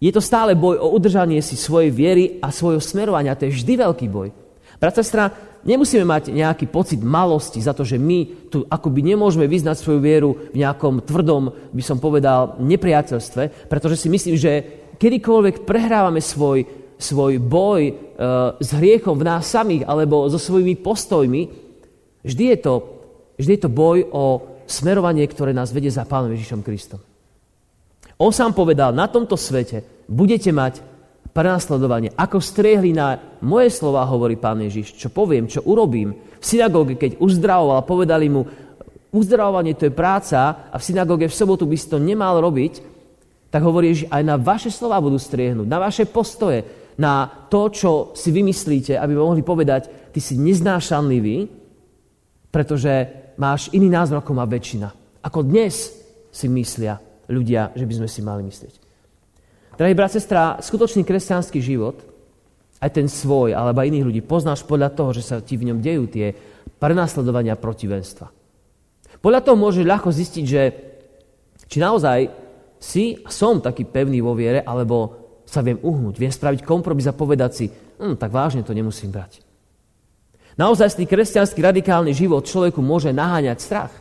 je 0.00 0.12
to 0.12 0.20
stále 0.20 0.52
boj 0.52 0.80
o 0.80 0.92
udržanie 0.92 1.40
si 1.40 1.56
svojej 1.56 1.88
viery 1.88 2.24
a 2.40 2.52
svojho 2.52 2.80
smerovania. 2.80 3.36
To 3.36 3.48
je 3.48 3.56
vždy 3.56 3.72
veľký 3.80 4.06
boj. 4.12 4.28
Brat, 4.76 5.00
sestra, 5.00 5.32
nemusíme 5.64 6.04
mať 6.04 6.28
nejaký 6.28 6.68
pocit 6.68 7.00
malosti 7.00 7.62
za 7.62 7.72
to, 7.72 7.88
že 7.88 7.96
my 7.96 8.50
tu 8.52 8.68
akoby 8.68 9.00
nemôžeme 9.00 9.48
vyznať 9.48 9.80
svoju 9.80 10.00
vieru 10.04 10.30
v 10.52 10.60
nejakom 10.60 11.00
tvrdom, 11.08 11.72
by 11.72 11.82
som 11.82 11.96
povedal, 11.96 12.60
nepriateľstve, 12.60 13.72
pretože 13.72 14.04
si 14.04 14.12
myslím, 14.12 14.36
že 14.36 14.52
kedykoľvek 15.00 15.64
prehrávame 15.64 16.20
svoj, 16.20 16.68
svoj 17.00 17.40
boj 17.40 17.80
e, 17.88 17.92
s 18.60 18.70
hriechom 18.76 19.16
v 19.16 19.24
nás 19.24 19.48
samých 19.48 19.88
alebo 19.88 20.28
so 20.28 20.36
svojimi 20.36 20.76
postojmi, 20.84 21.42
vždy 22.20 22.44
je 22.52 22.58
to, 22.60 22.74
vždy 23.40 23.52
je 23.56 23.62
to 23.64 23.70
boj 23.72 24.04
o 24.12 24.24
smerovanie, 24.68 25.24
ktoré 25.24 25.56
nás 25.56 25.72
vedie 25.72 25.88
za 25.88 26.04
Pánom 26.04 26.28
Ježišom 26.28 26.60
Kristom. 26.60 27.13
On 28.24 28.32
sám 28.32 28.56
povedal, 28.56 28.96
na 28.96 29.04
tomto 29.04 29.36
svete 29.36 29.84
budete 30.08 30.48
mať 30.48 30.80
prenasledovanie. 31.36 32.08
Ako 32.16 32.40
striehli 32.40 32.96
na 32.96 33.20
moje 33.44 33.68
slova, 33.68 34.08
hovorí 34.08 34.40
pán 34.40 34.64
Ježiš, 34.64 34.96
čo 34.96 35.12
poviem, 35.12 35.44
čo 35.44 35.60
urobím. 35.60 36.16
V 36.40 36.44
synagóge, 36.44 36.96
keď 36.96 37.20
uzdravoval, 37.20 37.84
povedali 37.84 38.32
mu, 38.32 38.48
uzdravovanie 39.12 39.76
to 39.76 39.92
je 39.92 39.92
práca 39.92 40.72
a 40.72 40.76
v 40.80 40.86
synagóge 40.88 41.28
v 41.28 41.36
sobotu 41.36 41.68
by 41.68 41.76
si 41.76 41.92
to 41.92 42.00
nemal 42.00 42.40
robiť, 42.40 42.80
tak 43.52 43.60
hovorí 43.60 43.92
že 43.92 44.08
aj 44.08 44.22
na 44.24 44.40
vaše 44.40 44.72
slova 44.72 45.04
budú 45.04 45.20
striehnúť, 45.20 45.68
na 45.68 45.76
vaše 45.84 46.08
postoje, 46.08 46.64
na 46.96 47.28
to, 47.52 47.68
čo 47.68 47.90
si 48.16 48.32
vymyslíte, 48.32 48.96
aby 48.96 49.12
mohli 49.12 49.44
povedať, 49.44 50.10
ty 50.16 50.24
si 50.24 50.40
neznášanlivý, 50.40 51.44
pretože 52.48 53.04
máš 53.36 53.68
iný 53.76 53.92
názor, 53.92 54.24
ako 54.24 54.32
má 54.32 54.48
väčšina. 54.48 54.88
Ako 55.20 55.44
dnes 55.44 55.92
si 56.32 56.46
myslia 56.48 57.03
ľudia, 57.28 57.72
že 57.74 57.84
by 57.84 57.94
sme 58.02 58.08
si 58.08 58.20
mali 58.20 58.42
myslieť. 58.44 58.74
Drahý 59.74 59.94
brat, 59.96 60.14
sestra, 60.14 60.62
skutočný 60.62 61.02
kresťanský 61.02 61.58
život, 61.58 61.98
aj 62.78 62.90
ten 62.94 63.08
svoj, 63.08 63.56
alebo 63.56 63.82
iných 63.82 64.06
ľudí, 64.06 64.20
poznáš 64.22 64.62
podľa 64.62 64.92
toho, 64.92 65.10
že 65.16 65.22
sa 65.24 65.40
ti 65.40 65.56
v 65.56 65.72
ňom 65.72 65.78
dejú 65.80 66.04
tie 66.06 66.36
prenasledovania 66.78 67.56
protivenstva. 67.56 68.28
Podľa 69.18 69.40
toho 69.40 69.56
môže 69.56 69.80
ľahko 69.80 70.12
zistiť, 70.12 70.44
že 70.44 70.62
či 71.64 71.80
naozaj 71.80 72.28
si 72.76 73.24
som 73.24 73.64
taký 73.64 73.88
pevný 73.88 74.20
vo 74.20 74.36
viere, 74.36 74.60
alebo 74.60 75.24
sa 75.48 75.64
viem 75.64 75.80
uhnúť, 75.80 76.20
viem 76.20 76.32
spraviť 76.32 76.60
kompromis 76.60 77.08
a 77.08 77.16
povedať 77.16 77.50
si, 77.56 77.66
hm, 77.72 78.20
tak 78.20 78.28
vážne 78.28 78.60
to 78.60 78.76
nemusím 78.76 79.08
brať. 79.08 79.40
Naozaj 80.54 81.02
kresťanský 81.02 81.58
radikálny 81.58 82.14
život 82.14 82.46
človeku 82.46 82.78
môže 82.78 83.10
naháňať 83.10 83.58
strach. 83.58 83.92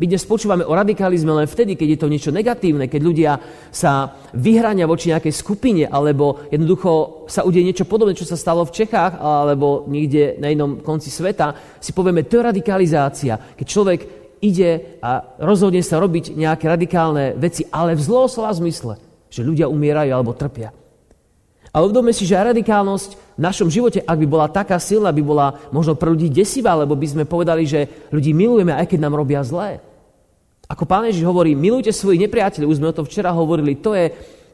My 0.00 0.08
dnes 0.08 0.24
počúvame 0.24 0.64
o 0.64 0.72
radikalizme 0.72 1.36
len 1.36 1.44
vtedy, 1.44 1.76
keď 1.76 1.88
je 1.92 2.00
to 2.00 2.08
niečo 2.08 2.32
negatívne, 2.32 2.88
keď 2.88 3.00
ľudia 3.04 3.32
sa 3.68 4.16
vyhrania 4.32 4.88
voči 4.88 5.12
nejakej 5.12 5.36
skupine, 5.36 5.84
alebo 5.84 6.48
jednoducho 6.48 7.24
sa 7.28 7.44
udie 7.44 7.60
niečo 7.60 7.84
podobné, 7.84 8.16
čo 8.16 8.24
sa 8.24 8.40
stalo 8.40 8.64
v 8.64 8.72
Čechách, 8.72 9.20
alebo 9.20 9.84
niekde 9.92 10.40
na 10.40 10.48
inom 10.48 10.80
konci 10.80 11.12
sveta, 11.12 11.76
si 11.76 11.92
povieme, 11.92 12.24
to 12.24 12.40
je 12.40 12.48
radikalizácia. 12.48 13.36
Keď 13.36 13.66
človek 13.68 14.00
ide 14.40 14.98
a 15.04 15.38
rozhodne 15.44 15.84
sa 15.84 16.00
robiť 16.00 16.40
nejaké 16.40 16.72
radikálne 16.72 17.36
veci, 17.36 17.68
ale 17.68 17.92
v 17.92 18.00
zlom 18.00 18.32
slova 18.32 18.56
zmysle, 18.56 18.96
že 19.28 19.44
ľudia 19.44 19.68
umierajú 19.68 20.08
alebo 20.08 20.32
trpia. 20.32 20.72
A 21.72 21.80
uvedome 21.80 22.12
si, 22.12 22.28
že 22.28 22.36
radikálnosť 22.36 23.10
v 23.36 23.40
našom 23.40 23.72
živote, 23.72 24.04
ak 24.04 24.18
by 24.20 24.28
bola 24.28 24.46
taká 24.52 24.76
silná, 24.76 25.08
by 25.08 25.24
bola 25.24 25.56
možno 25.72 25.96
pre 25.96 26.12
ľudí 26.12 26.28
desivá, 26.28 26.76
lebo 26.76 26.92
by 26.92 27.06
sme 27.08 27.24
povedali, 27.24 27.64
že 27.64 27.88
ľudí 28.12 28.36
milujeme, 28.36 28.76
aj 28.76 28.92
keď 28.92 28.98
nám 29.00 29.16
robia 29.16 29.40
zlé. 29.40 29.80
Ako 30.68 30.84
pán 30.84 31.08
Ježiš 31.08 31.24
hovorí, 31.24 31.56
milujte 31.56 31.88
svojich 31.88 32.28
nepriateľov, 32.28 32.68
už 32.68 32.78
sme 32.80 32.92
o 32.92 32.96
tom 32.96 33.08
včera 33.08 33.32
hovorili, 33.32 33.80
to 33.80 33.96
je 33.96 34.12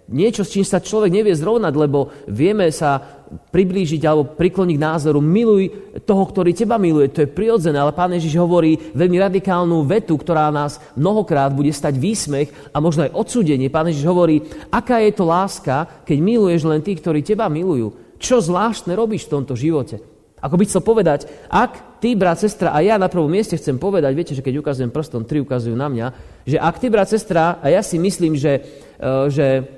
niečo, 0.08 0.42
s 0.44 0.52
čím 0.52 0.64
sa 0.64 0.80
človek 0.80 1.12
nevie 1.12 1.36
zrovnať, 1.36 1.74
lebo 1.76 2.12
vieme 2.26 2.72
sa 2.72 3.18
priblížiť 3.28 4.02
alebo 4.08 4.32
prikloniť 4.32 4.76
k 4.76 4.84
názoru, 4.88 5.20
miluj 5.20 5.94
toho, 6.08 6.24
ktorý 6.24 6.56
teba 6.56 6.80
miluje. 6.80 7.12
To 7.12 7.24
je 7.24 7.28
prirodzené, 7.28 7.76
ale 7.76 7.92
pán 7.92 8.12
Ježiš 8.16 8.40
hovorí 8.40 8.80
veľmi 8.96 9.20
radikálnu 9.20 9.84
vetu, 9.84 10.16
ktorá 10.16 10.48
nás 10.48 10.80
mnohokrát 10.96 11.52
bude 11.52 11.68
stať 11.68 12.00
výsmech 12.00 12.48
a 12.72 12.80
možno 12.80 13.04
aj 13.04 13.14
odsúdenie. 13.14 13.68
Pán 13.68 13.92
Ježiš 13.92 14.08
hovorí, 14.08 14.40
aká 14.72 15.04
je 15.04 15.12
to 15.12 15.28
láska, 15.28 16.04
keď 16.08 16.18
miluješ 16.24 16.64
len 16.64 16.80
tých, 16.80 17.04
ktorí 17.04 17.20
teba 17.20 17.52
milujú. 17.52 17.92
Čo 18.16 18.40
zvláštne 18.40 18.96
robíš 18.96 19.28
v 19.28 19.32
tomto 19.38 19.54
živote? 19.54 20.00
Ako 20.38 20.54
by 20.54 20.64
chcel 20.70 20.82
povedať, 20.86 21.26
ak 21.50 21.98
ty, 21.98 22.14
brat, 22.14 22.38
sestra, 22.38 22.70
a 22.70 22.78
ja 22.78 22.94
na 22.94 23.10
prvom 23.10 23.26
mieste 23.26 23.58
chcem 23.58 23.74
povedať, 23.74 24.14
viete, 24.14 24.32
že 24.38 24.42
keď 24.42 24.62
ukazujem 24.62 24.94
prstom, 24.94 25.26
tri 25.26 25.42
ukazujú 25.42 25.74
na 25.74 25.90
mňa, 25.90 26.06
že 26.46 26.56
ak 26.62 26.78
ty, 26.78 26.86
brat, 26.86 27.10
sestra, 27.10 27.58
a 27.58 27.66
ja 27.66 27.82
si 27.82 27.98
myslím, 27.98 28.38
že, 28.38 28.62
e, 29.02 29.10
že 29.34 29.77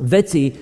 veci, 0.00 0.48
e, 0.48 0.52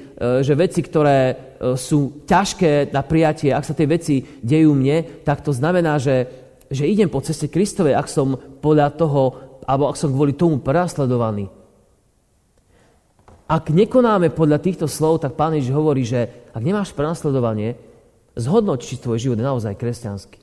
že 0.42 0.59
veci, 0.59 0.83
ktoré 0.83 1.18
e, 1.30 1.35
sú 1.78 2.26
ťažké 2.26 2.90
na 2.90 3.07
prijatie, 3.07 3.54
ak 3.54 3.64
sa 3.64 3.75
tie 3.75 3.87
veci 3.87 4.26
dejú 4.42 4.75
mne, 4.75 5.23
tak 5.23 5.47
to 5.47 5.54
znamená, 5.54 6.02
že, 6.02 6.26
že 6.68 6.90
idem 6.90 7.07
po 7.07 7.23
ceste 7.23 7.47
Kristovej, 7.47 7.95
ak 7.95 8.11
som 8.11 8.35
podľa 8.37 8.99
toho, 8.99 9.23
alebo 9.64 9.87
ak 9.87 9.97
som 9.97 10.11
kvôli 10.11 10.35
tomu 10.35 10.59
prenasledovaný. 10.59 11.49
Ak 13.49 13.73
nekonáme 13.73 14.28
podľa 14.35 14.61
týchto 14.61 14.85
slov, 14.85 15.25
tak 15.25 15.33
Pán 15.38 15.57
Ježiš 15.57 15.73
hovorí, 15.73 16.04
že 16.04 16.50
ak 16.52 16.61
nemáš 16.61 16.92
prenasledovanie, 16.92 17.80
zhodnoť, 18.37 18.78
či 18.85 19.00
tvoj 19.00 19.16
život 19.16 19.40
je 19.40 19.49
naozaj 19.49 19.80
kresťanský. 19.80 20.38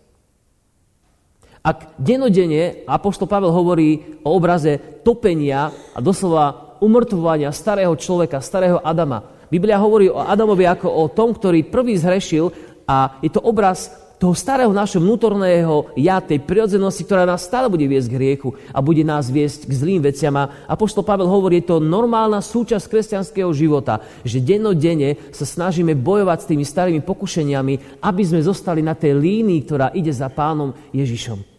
Ak 1.66 1.98
denodene 1.98 2.86
Apoštol 2.86 3.26
Pavel 3.26 3.50
hovorí 3.50 4.22
o 4.22 4.38
obraze 4.38 4.78
topenia 5.02 5.74
a 5.94 6.00
doslova 6.02 6.65
umrtvovania 6.82 7.52
starého 7.52 7.94
človeka, 7.96 8.44
starého 8.44 8.82
Adama. 8.82 9.24
Biblia 9.52 9.78
hovorí 9.78 10.10
o 10.10 10.20
Adamovi 10.20 10.66
ako 10.66 10.88
o 10.90 11.06
tom, 11.12 11.32
ktorý 11.32 11.68
prvý 11.70 11.96
zhrešil 11.96 12.50
a 12.90 13.18
je 13.22 13.30
to 13.30 13.42
obraz 13.42 14.06
toho 14.16 14.32
starého 14.32 14.72
našho 14.72 15.04
vnútorného 15.04 15.92
ja, 16.00 16.24
tej 16.24 16.40
prirodzenosti, 16.40 17.04
ktorá 17.04 17.28
nás 17.28 17.44
stále 17.44 17.68
bude 17.68 17.84
viesť 17.84 18.08
k 18.10 18.18
hriechu 18.18 18.50
a 18.72 18.80
bude 18.80 19.04
nás 19.04 19.28
viesť 19.28 19.68
k 19.68 19.74
zlým 19.76 20.02
veciam. 20.02 20.36
A 20.40 20.74
poštol 20.74 21.04
Pavel 21.04 21.28
hovorí, 21.28 21.60
je 21.60 21.76
to 21.76 21.84
normálna 21.84 22.40
súčasť 22.40 22.88
kresťanského 22.88 23.52
života, 23.52 24.00
že 24.24 24.40
dennodenne 24.40 25.20
sa 25.36 25.44
snažíme 25.44 25.94
bojovať 26.00 26.38
s 26.42 26.50
tými 26.50 26.66
starými 26.66 27.02
pokušeniami, 27.04 28.02
aby 28.02 28.24
sme 28.24 28.42
zostali 28.42 28.80
na 28.80 28.96
tej 28.96 29.20
línii, 29.20 29.60
ktorá 29.68 29.92
ide 29.92 30.16
za 30.16 30.32
pánom 30.32 30.72
Ježišom. 30.96 31.55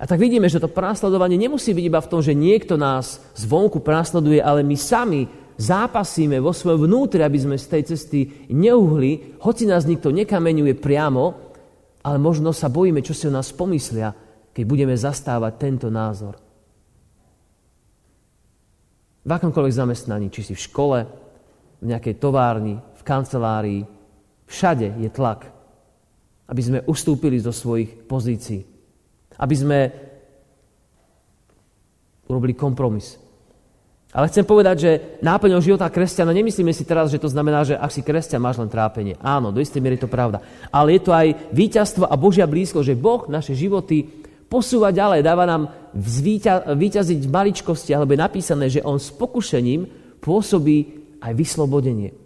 A 0.00 0.08
tak 0.08 0.16
vidíme, 0.16 0.48
že 0.48 0.56
to 0.56 0.72
prenasledovanie 0.72 1.36
nemusí 1.36 1.76
byť 1.76 1.84
iba 1.84 2.00
v 2.00 2.08
tom, 2.08 2.24
že 2.24 2.32
niekto 2.32 2.80
nás 2.80 3.20
zvonku 3.36 3.84
prenasleduje, 3.84 4.40
ale 4.40 4.64
my 4.64 4.72
sami 4.72 5.28
zápasíme 5.60 6.40
vo 6.40 6.56
svojom 6.56 6.88
vnútri, 6.88 7.20
aby 7.20 7.36
sme 7.36 7.60
z 7.60 7.68
tej 7.68 7.82
cesty 7.92 8.48
neuhli, 8.48 9.36
hoci 9.44 9.68
nás 9.68 9.84
nikto 9.84 10.08
nekameňuje 10.08 10.72
priamo, 10.80 11.52
ale 12.00 12.16
možno 12.16 12.56
sa 12.56 12.72
bojíme, 12.72 13.04
čo 13.04 13.12
si 13.12 13.28
o 13.28 13.36
nás 13.36 13.52
pomyslia, 13.52 14.16
keď 14.56 14.64
budeme 14.64 14.96
zastávať 14.96 15.52
tento 15.60 15.92
názor. 15.92 16.40
V 19.20 19.30
akomkoľvek 19.36 19.74
zamestnaní, 19.84 20.32
či 20.32 20.48
si 20.48 20.56
v 20.56 20.64
škole, 20.64 20.98
v 21.76 21.84
nejakej 21.92 22.16
továrni, 22.16 22.80
v 22.80 23.02
kancelárii, 23.04 23.84
všade 24.48 24.96
je 24.96 25.12
tlak, 25.12 25.44
aby 26.48 26.62
sme 26.64 26.78
ustúpili 26.88 27.36
zo 27.36 27.52
svojich 27.52 28.08
pozícií 28.08 28.79
aby 29.40 29.54
sme 29.56 29.78
urobili 32.28 32.52
kompromis. 32.52 33.16
Ale 34.10 34.26
chcem 34.26 34.42
povedať, 34.42 34.76
že 34.76 34.90
náplňou 35.22 35.62
života 35.62 35.86
kresťana, 35.86 36.34
nemyslíme 36.34 36.74
si 36.74 36.82
teraz, 36.82 37.14
že 37.14 37.22
to 37.22 37.30
znamená, 37.30 37.62
že 37.62 37.78
ak 37.78 37.94
si 37.94 38.02
kresťan, 38.02 38.42
máš 38.42 38.58
len 38.58 38.66
trápenie. 38.66 39.14
Áno, 39.22 39.54
do 39.54 39.62
istej 39.62 39.78
miery 39.78 39.96
je 39.96 40.04
to 40.04 40.10
pravda. 40.10 40.42
Ale 40.68 40.98
je 40.98 41.02
to 41.06 41.14
aj 41.14 41.54
víťazstvo 41.54 42.10
a 42.10 42.14
Božia 42.18 42.50
blízko, 42.50 42.82
že 42.82 42.98
Boh 42.98 43.30
naše 43.30 43.54
životy 43.54 44.26
posúva 44.50 44.90
ďalej, 44.90 45.22
dáva 45.22 45.46
nám 45.46 45.70
víťaziť 46.74 47.20
v 47.22 47.30
maličkosti, 47.30 47.94
alebo 47.94 48.10
je 48.10 48.24
napísané, 48.26 48.66
že 48.66 48.82
On 48.82 48.98
s 48.98 49.14
pokušením 49.14 49.86
pôsobí 50.18 51.06
aj 51.22 51.32
vyslobodenie 51.38 52.19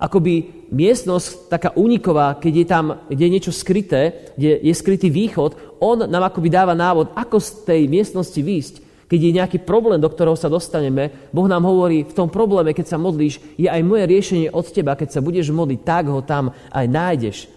akoby 0.00 0.64
miestnosť 0.72 1.52
taká 1.52 1.70
úniková, 1.76 2.40
keď 2.40 2.52
je 2.56 2.66
tam 2.66 2.84
kde 3.06 3.22
je 3.28 3.34
niečo 3.36 3.52
skryté, 3.52 4.32
kde 4.34 4.64
je 4.64 4.72
skrytý 4.72 5.12
východ, 5.12 5.76
on 5.76 6.08
nám 6.08 6.24
akoby 6.32 6.48
dáva 6.48 6.72
návod, 6.72 7.12
ako 7.12 7.36
z 7.36 7.48
tej 7.68 7.82
miestnosti 7.84 8.40
výjsť. 8.40 8.74
Keď 9.10 9.20
je 9.20 9.36
nejaký 9.42 9.58
problém, 9.66 9.98
do 9.98 10.06
ktorého 10.06 10.38
sa 10.38 10.46
dostaneme, 10.46 11.10
Boh 11.34 11.50
nám 11.50 11.66
hovorí, 11.66 12.06
v 12.06 12.14
tom 12.14 12.30
probléme, 12.30 12.70
keď 12.70 12.94
sa 12.94 12.98
modlíš, 12.98 13.42
je 13.58 13.66
aj 13.66 13.82
moje 13.82 14.06
riešenie 14.06 14.54
od 14.54 14.62
teba. 14.70 14.94
Keď 14.94 15.18
sa 15.18 15.20
budeš 15.20 15.50
modliť, 15.50 15.80
tak 15.82 16.06
ho 16.06 16.22
tam 16.22 16.54
aj 16.70 16.86
nájdeš. 16.86 17.50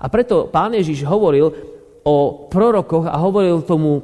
A 0.00 0.08
preto 0.08 0.48
pán 0.48 0.72
Ježiš 0.72 1.04
hovoril 1.04 1.52
o 2.08 2.48
prorokoch 2.48 3.04
a 3.04 3.20
hovoril 3.20 3.68
tomu 3.68 4.00
e, 4.00 4.02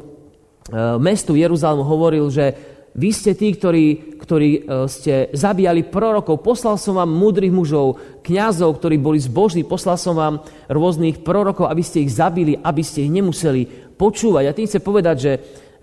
mestu 1.01 1.33
Jeruzalému, 1.41 1.89
hovoril, 1.89 2.29
že 2.29 2.53
vy 2.93 3.09
ste 3.09 3.33
tí, 3.33 3.57
ktorí, 3.57 4.21
ktorí 4.21 4.51
e, 4.53 4.61
ste 4.85 5.33
zabíjali 5.33 5.89
prorokov. 5.89 6.45
Poslal 6.45 6.77
som 6.77 7.01
vám 7.01 7.09
múdrych 7.09 7.49
mužov, 7.49 7.97
kňazov, 8.21 8.77
ktorí 8.77 9.01
boli 9.01 9.17
zbožní. 9.17 9.65
Poslal 9.65 9.97
som 9.97 10.13
vám 10.13 10.45
rôznych 10.69 11.25
prorokov, 11.25 11.73
aby 11.73 11.81
ste 11.81 12.05
ich 12.05 12.13
zabili, 12.13 12.53
aby 12.61 12.85
ste 12.85 13.09
ich 13.09 13.13
nemuseli 13.13 13.65
počúvať. 13.97 14.45
A 14.45 14.53
tým 14.53 14.69
chcem 14.69 14.85
povedať, 14.85 15.17
že 15.17 15.33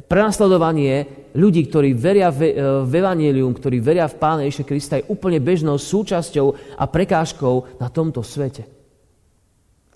prenasledovanie 0.05 1.25
ľudí, 1.33 1.65
ktorí 1.65 1.97
veria 1.97 2.29
v, 2.29 2.53
e, 2.53 2.53
v 2.85 2.93
Evangelium, 2.93 3.57
ktorí 3.57 3.81
veria 3.81 4.05
v 4.05 4.17
Pána 4.21 4.45
Ježiša 4.45 4.69
Krista, 4.69 5.01
je 5.01 5.09
úplne 5.09 5.41
bežnou 5.41 5.81
súčasťou 5.81 6.77
a 6.77 6.85
prekážkou 6.85 7.81
na 7.81 7.89
tomto 7.89 8.21
svete. 8.21 8.69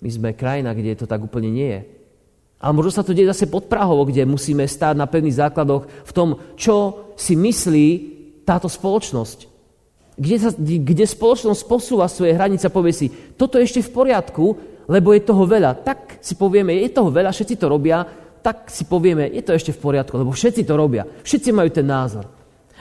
My 0.02 0.10
sme 0.10 0.34
krajina, 0.34 0.74
kde 0.74 0.98
to 0.98 1.06
tak 1.06 1.22
úplne 1.22 1.54
nie 1.54 1.70
je. 1.70 1.80
Ale 2.64 2.72
možno 2.72 2.96
sa 2.96 3.04
to 3.04 3.12
deje 3.12 3.28
zase 3.28 3.44
pod 3.52 3.68
Prahovo, 3.68 4.08
kde 4.08 4.24
musíme 4.24 4.64
stáť 4.64 4.96
na 4.96 5.04
pevných 5.04 5.36
základoch 5.36 5.84
v 5.84 6.12
tom, 6.16 6.40
čo 6.56 7.03
si 7.14 7.34
myslí 7.34 7.88
táto 8.44 8.68
spoločnosť. 8.68 9.38
Kde, 10.14 10.36
sa, 10.38 10.50
kde 10.58 11.04
spoločnosť 11.10 11.62
posúva 11.66 12.06
svoje 12.06 12.38
hranice 12.38 12.70
a 12.70 12.74
povie 12.74 12.94
si, 12.94 13.10
toto 13.34 13.58
je 13.58 13.66
ešte 13.66 13.82
v 13.82 13.94
poriadku, 13.94 14.44
lebo 14.86 15.10
je 15.10 15.26
toho 15.26 15.42
veľa. 15.42 15.82
Tak 15.82 16.22
si 16.22 16.38
povieme, 16.38 16.76
je 16.86 16.94
toho 16.94 17.10
veľa, 17.10 17.34
všetci 17.34 17.58
to 17.58 17.66
robia, 17.66 18.06
tak 18.44 18.68
si 18.68 18.84
povieme, 18.84 19.32
je 19.32 19.42
to 19.42 19.56
ešte 19.56 19.72
v 19.72 19.80
poriadku, 19.80 20.14
lebo 20.20 20.30
všetci 20.30 20.62
to 20.68 20.74
robia. 20.76 21.02
Všetci 21.02 21.50
majú 21.50 21.72
ten 21.72 21.88
názor. 21.88 22.28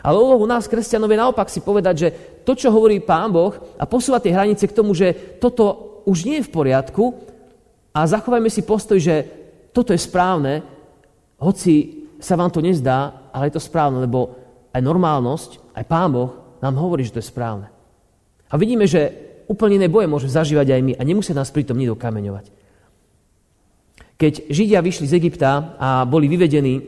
Ale 0.04 0.20
úlohu 0.20 0.44
nás, 0.44 0.68
kresťanov, 0.68 1.08
je 1.08 1.18
naopak 1.24 1.48
si 1.48 1.64
povedať, 1.64 1.96
že 1.96 2.10
to, 2.44 2.60
čo 2.60 2.76
hovorí 2.76 3.00
Pán 3.00 3.32
Boh 3.32 3.56
a 3.80 3.88
posúva 3.88 4.20
tie 4.20 4.36
hranice 4.36 4.68
k 4.68 4.76
tomu, 4.76 4.92
že 4.92 5.40
toto 5.40 6.04
už 6.04 6.28
nie 6.28 6.44
je 6.44 6.48
v 6.52 6.54
poriadku 6.54 7.16
a 7.96 8.04
zachovajme 8.04 8.52
si 8.52 8.68
postoj, 8.68 9.00
že 9.00 9.24
toto 9.72 9.96
je 9.96 10.04
správne, 10.04 10.60
hoci 11.40 12.04
sa 12.20 12.36
vám 12.36 12.52
to 12.52 12.60
nezdá, 12.60 13.23
ale 13.34 13.50
je 13.50 13.58
to 13.58 13.66
správne, 13.66 14.00
lebo 14.00 14.38
aj 14.70 14.82
normálnosť, 14.82 15.74
aj 15.74 15.84
Pán 15.90 16.14
Boh 16.14 16.32
nám 16.62 16.78
hovorí, 16.78 17.04
že 17.04 17.18
to 17.18 17.22
je 17.22 17.32
správne. 17.34 17.68
A 18.48 18.56
vidíme, 18.56 18.86
že 18.86 19.10
úplne 19.50 19.82
iné 19.82 19.88
boje 19.90 20.08
môže 20.08 20.30
zažívať 20.30 20.70
aj 20.72 20.82
my 20.82 20.94
a 20.96 21.04
nemusia 21.04 21.36
nás 21.36 21.52
pritom 21.52 21.76
nido 21.76 21.98
kameňovať. 21.98 22.54
Keď 24.16 24.34
Židia 24.48 24.80
vyšli 24.80 25.10
z 25.10 25.18
Egypta 25.20 25.76
a 25.76 26.06
boli 26.08 26.32
vyvedení 26.32 26.80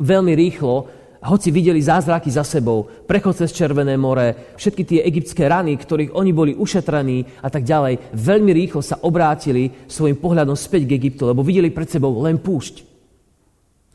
veľmi 0.00 0.32
rýchlo, 0.34 0.88
hoci 1.18 1.50
videli 1.50 1.82
zázraky 1.82 2.30
za 2.30 2.46
sebou, 2.46 2.86
prechod 3.06 3.34
cez 3.34 3.50
Červené 3.50 3.98
more, 3.98 4.54
všetky 4.54 4.82
tie 4.86 5.00
egyptské 5.02 5.50
rany, 5.50 5.74
ktorých 5.74 6.14
oni 6.14 6.30
boli 6.30 6.52
ušetrení 6.54 7.42
a 7.42 7.48
tak 7.50 7.66
ďalej, 7.66 8.14
veľmi 8.14 8.50
rýchlo 8.54 8.80
sa 8.82 9.02
obrátili 9.02 9.86
svojim 9.90 10.18
pohľadom 10.18 10.54
späť 10.54 10.86
k 10.86 10.94
Egyptu, 10.94 11.26
lebo 11.26 11.42
videli 11.42 11.74
pred 11.74 11.90
sebou 11.90 12.14
len 12.22 12.38
púšť. 12.38 12.86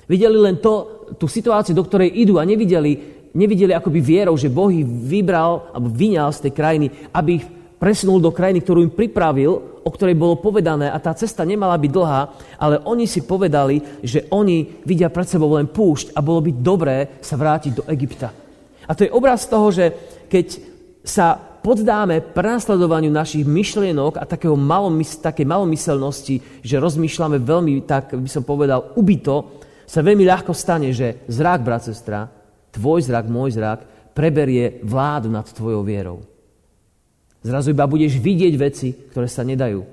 Videli 0.07 0.37
len 0.37 0.59
to, 0.59 1.05
tú 1.15 1.27
situáciu, 1.27 1.75
do 1.75 1.85
ktorej 1.85 2.11
idú 2.11 2.39
a 2.39 2.47
nevideli, 2.47 2.99
nevideli 3.35 3.71
akoby 3.71 3.99
vierou, 3.99 4.35
že 4.35 4.51
Boh 4.51 4.71
ich 4.71 4.85
vybral 4.85 5.71
alebo 5.71 5.87
vyňal 5.91 6.29
z 6.35 6.49
tej 6.49 6.53
krajiny, 6.53 6.87
aby 7.15 7.29
ich 7.39 7.45
presunul 7.79 8.23
do 8.23 8.31
krajiny, 8.31 8.63
ktorú 8.63 8.79
im 8.83 8.93
pripravil 8.95 9.73
o 9.83 9.89
ktorej 9.91 10.15
bolo 10.15 10.39
povedané 10.39 10.87
a 10.87 10.97
tá 10.97 11.11
cesta 11.11 11.43
nemala 11.43 11.75
byť 11.75 11.91
dlhá, 11.91 12.21
ale 12.55 12.79
oni 12.87 13.03
si 13.05 13.27
povedali, 13.27 13.99
že 13.99 14.31
oni 14.31 14.83
vidia 14.87 15.11
pred 15.11 15.27
sebou 15.27 15.51
len 15.59 15.67
púšť 15.67 16.15
a 16.15 16.23
bolo 16.23 16.39
by 16.39 16.51
dobré 16.55 16.97
sa 17.19 17.35
vrátiť 17.35 17.71
do 17.75 17.83
Egypta. 17.91 18.31
A 18.87 18.91
to 18.95 19.03
je 19.03 19.11
obraz 19.11 19.47
toho, 19.47 19.67
že 19.71 19.91
keď 20.27 20.59
sa 21.03 21.35
poddáme 21.35 22.19
prenasledovaniu 22.19 23.11
našich 23.11 23.47
myšlienok 23.47 24.19
a 24.19 24.27
takého 24.27 24.55
malomys- 24.59 25.19
také 25.19 25.47
malomyselnosti, 25.47 26.63
že 26.63 26.79
rozmýšľame 26.79 27.39
veľmi, 27.39 27.87
tak 27.87 28.15
by 28.15 28.27
som 28.27 28.43
povedal, 28.43 28.91
ubito, 28.99 29.62
sa 29.85 29.99
veľmi 30.01 30.23
ľahko 30.23 30.55
stane, 30.55 30.89
že 30.95 31.23
zrak, 31.27 31.61
brat, 31.61 31.85
sestra, 31.85 32.31
tvoj 32.73 33.05
zrak, 33.05 33.29
môj 33.29 33.59
zrak, 33.59 33.79
preberie 34.13 34.81
vládu 34.85 35.29
nad 35.29 35.45
tvojou 35.45 35.81
vierou. 35.85 36.19
Zrazu 37.43 37.75
iba 37.75 37.83
budeš 37.89 38.15
vidieť 38.17 38.53
veci, 38.55 38.95
ktoré 39.11 39.27
sa 39.27 39.43
nedajú. 39.43 39.83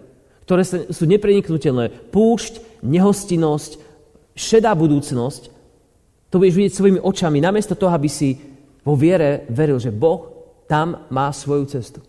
Ktoré 0.47 0.63
sú 0.67 1.05
nepreniknutelné. 1.07 2.15
Púšť, 2.15 2.83
nehostinnosť, 2.87 3.71
šedá 4.39 4.71
budúcnosť. 4.79 5.51
To 6.31 6.39
budeš 6.39 6.55
vidieť 6.55 6.75
svojimi 6.75 7.01
očami, 7.03 7.43
namiesto 7.43 7.75
toho, 7.75 7.91
aby 7.91 8.07
si 8.07 8.39
vo 8.87 8.95
viere 8.95 9.51
veril, 9.51 9.83
že 9.83 9.91
Boh 9.91 10.31
tam 10.71 11.11
má 11.11 11.35
svoju 11.35 11.67
cestu. 11.67 12.01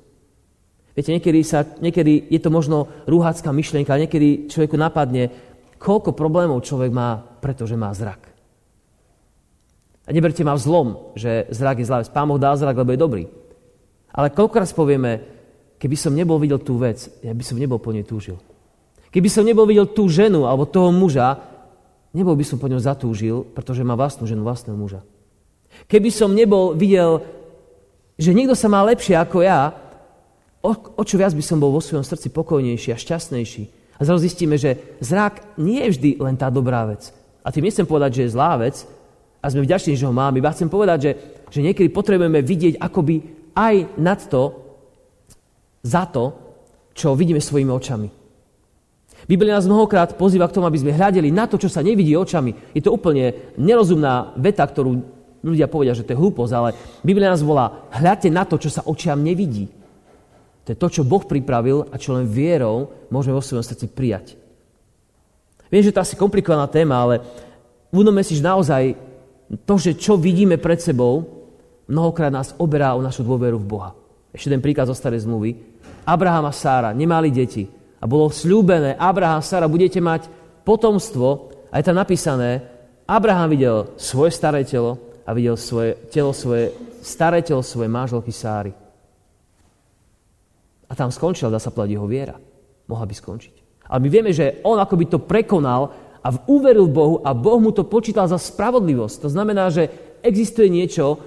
Viete, 0.92 1.16
niekedy, 1.16 1.40
sa, 1.42 1.64
niekedy 1.64 2.30
je 2.30 2.40
to 2.44 2.52
možno 2.52 2.86
rúhacká 3.08 3.50
myšlienka, 3.50 3.98
niekedy 3.98 4.52
človeku 4.52 4.76
napadne, 4.76 5.32
koľko 5.82 6.14
problémov 6.14 6.62
človek 6.62 6.94
má, 6.94 7.18
pretože 7.42 7.74
má 7.74 7.90
zrak. 7.90 8.30
A 10.06 10.14
neberte 10.14 10.46
ma 10.46 10.54
v 10.54 10.62
zlom, 10.62 10.88
že 11.18 11.50
zrak 11.50 11.82
je 11.82 11.88
zlá 11.90 12.06
vec. 12.06 12.14
Pán 12.14 12.30
Boh 12.30 12.38
dá 12.38 12.54
zrak, 12.54 12.78
lebo 12.78 12.94
je 12.94 13.02
dobrý. 13.02 13.24
Ale 14.14 14.30
koľko 14.30 14.62
raz 14.62 14.70
povieme, 14.78 15.26
keby 15.82 15.98
som 15.98 16.14
nebol 16.14 16.38
videl 16.38 16.62
tú 16.62 16.78
vec, 16.78 17.10
ja 17.26 17.34
by 17.34 17.42
som 17.42 17.58
nebol 17.58 17.82
po 17.82 17.90
nej 17.90 18.06
túžil. 18.06 18.38
Keby 19.10 19.28
som 19.28 19.42
nebol 19.42 19.66
videl 19.66 19.90
tú 19.90 20.06
ženu 20.06 20.46
alebo 20.46 20.70
toho 20.70 20.94
muža, 20.94 21.42
nebol 22.14 22.38
by 22.38 22.46
som 22.46 22.62
po 22.62 22.70
ňom 22.70 22.80
zatúžil, 22.80 23.44
pretože 23.56 23.82
má 23.82 23.98
vlastnú 23.98 24.30
ženu, 24.30 24.46
vlastného 24.46 24.78
muža. 24.78 25.02
Keby 25.88 26.12
som 26.12 26.36
nebol 26.36 26.76
videl, 26.76 27.24
že 28.20 28.36
niekto 28.36 28.54
sa 28.54 28.68
má 28.70 28.84
lepšie 28.86 29.16
ako 29.16 29.42
ja, 29.42 29.74
o, 30.62 30.72
o 30.76 31.04
čo 31.08 31.18
viac 31.18 31.34
by 31.34 31.44
som 31.44 31.58
bol 31.58 31.74
vo 31.74 31.82
svojom 31.82 32.04
srdci 32.04 32.30
pokojnejší 32.30 32.94
a 32.94 33.00
šťastnejší. 33.00 33.81
A 34.02 34.06
zrazu 34.06 34.26
zistíme, 34.26 34.58
že 34.58 34.98
zrak 34.98 35.62
nie 35.62 35.86
je 35.86 35.94
vždy 35.94 36.10
len 36.18 36.34
tá 36.34 36.50
dobrá 36.50 36.90
vec. 36.90 37.14
A 37.46 37.54
tým 37.54 37.70
nechcem 37.70 37.86
povedať, 37.86 38.18
že 38.18 38.22
je 38.26 38.34
zlá 38.34 38.58
vec 38.58 38.82
a 39.38 39.46
sme 39.46 39.62
vďační, 39.62 39.94
že 39.94 40.10
ho 40.10 40.14
máme. 40.14 40.42
Iba 40.42 40.50
chcem 40.50 40.66
povedať, 40.66 41.00
že, 41.06 41.12
že 41.54 41.60
niekedy 41.62 41.94
potrebujeme 41.94 42.42
vidieť 42.42 42.82
akoby 42.82 43.22
aj 43.54 44.02
nad 44.02 44.18
to, 44.26 44.58
za 45.86 46.10
to, 46.10 46.34
čo 46.98 47.14
vidíme 47.14 47.38
svojimi 47.38 47.70
očami. 47.70 48.10
Biblia 49.30 49.54
nás 49.54 49.70
mnohokrát 49.70 50.18
pozýva 50.18 50.50
k 50.50 50.58
tomu, 50.58 50.66
aby 50.66 50.82
sme 50.82 50.98
hľadeli 50.98 51.30
na 51.30 51.46
to, 51.46 51.62
čo 51.62 51.70
sa 51.70 51.86
nevidí 51.86 52.18
očami. 52.18 52.74
Je 52.74 52.82
to 52.82 52.90
úplne 52.90 53.54
nerozumná 53.54 54.34
veta, 54.34 54.66
ktorú 54.66 54.98
ľudia 55.46 55.70
povedia, 55.70 55.94
že 55.94 56.06
to 56.06 56.18
je 56.18 56.22
hlúposť, 56.22 56.54
ale 56.58 56.74
Biblia 57.06 57.30
nás 57.30 57.46
volá, 57.46 57.86
hľadte 57.94 58.34
na 58.34 58.50
to, 58.50 58.58
čo 58.58 58.70
sa 58.74 58.82
očiam 58.86 59.22
nevidí. 59.22 59.70
To 60.66 60.68
je 60.74 60.78
to, 60.78 60.88
čo 60.90 61.08
Boh 61.08 61.26
pripravil 61.26 61.90
a 61.90 61.98
čo 61.98 62.14
len 62.14 62.30
vierou 62.30 63.08
môžeme 63.10 63.34
vo 63.34 63.42
svojom 63.42 63.66
srdci 63.66 63.90
prijať. 63.90 64.38
Viem, 65.72 65.82
že 65.82 65.96
to 65.96 66.04
asi 66.04 66.20
komplikovaná 66.20 66.68
téma, 66.68 67.02
ale 67.02 67.16
uvedomme 67.90 68.22
si, 68.22 68.38
že 68.38 68.46
naozaj 68.46 68.94
to, 69.64 69.76
že 69.80 69.98
čo 69.98 70.20
vidíme 70.20 70.60
pred 70.60 70.78
sebou, 70.84 71.24
mnohokrát 71.88 72.32
nás 72.32 72.54
oberá 72.60 72.94
o 72.94 73.02
našu 73.02 73.24
dôveru 73.24 73.58
v 73.58 73.70
Boha. 73.70 73.92
Ešte 74.32 74.52
ten 74.52 74.64
príklad 74.64 74.88
zo 74.88 74.96
starej 74.96 75.28
zmluvy. 75.28 75.56
Abraham 76.08 76.48
a 76.48 76.54
Sára 76.56 76.96
nemali 76.96 77.32
deti 77.32 77.68
a 78.00 78.06
bolo 78.10 78.32
slúbené, 78.32 78.96
Abraham 78.98 79.40
a 79.40 79.46
Sára 79.46 79.68
budete 79.70 80.00
mať 80.00 80.28
potomstvo 80.64 81.52
a 81.70 81.78
je 81.80 81.86
tam 81.86 81.98
napísané, 81.98 82.64
Abraham 83.06 83.52
videl 83.52 83.78
svoje 84.00 84.32
staré 84.32 84.64
telo 84.64 84.98
a 85.28 85.36
videl 85.36 85.60
svoje 85.60 86.00
telo, 86.10 86.32
svoje 86.32 86.72
staré 87.02 87.42
telo 87.42 87.62
svoje 87.66 87.90
manželky 87.92 88.32
Sáry. 88.32 88.81
A 90.92 90.94
tam 90.94 91.08
skončila, 91.08 91.56
dá 91.56 91.60
sa 91.64 91.72
povedať, 91.72 91.96
jeho 91.96 92.04
viera. 92.04 92.36
Mohla 92.92 93.08
by 93.08 93.16
skončiť. 93.16 93.56
Ale 93.88 94.04
my 94.04 94.10
vieme, 94.12 94.32
že 94.36 94.60
on 94.68 94.76
akoby 94.76 95.08
to 95.08 95.24
prekonal 95.24 95.96
a 96.20 96.28
uveril 96.52 96.92
Bohu 96.92 97.24
a 97.24 97.32
Boh 97.32 97.64
mu 97.64 97.72
to 97.72 97.88
počítal 97.88 98.28
za 98.28 98.36
spravodlivosť. 98.36 99.24
To 99.24 99.30
znamená, 99.32 99.72
že 99.72 99.88
existuje 100.20 100.68
niečo, 100.68 101.18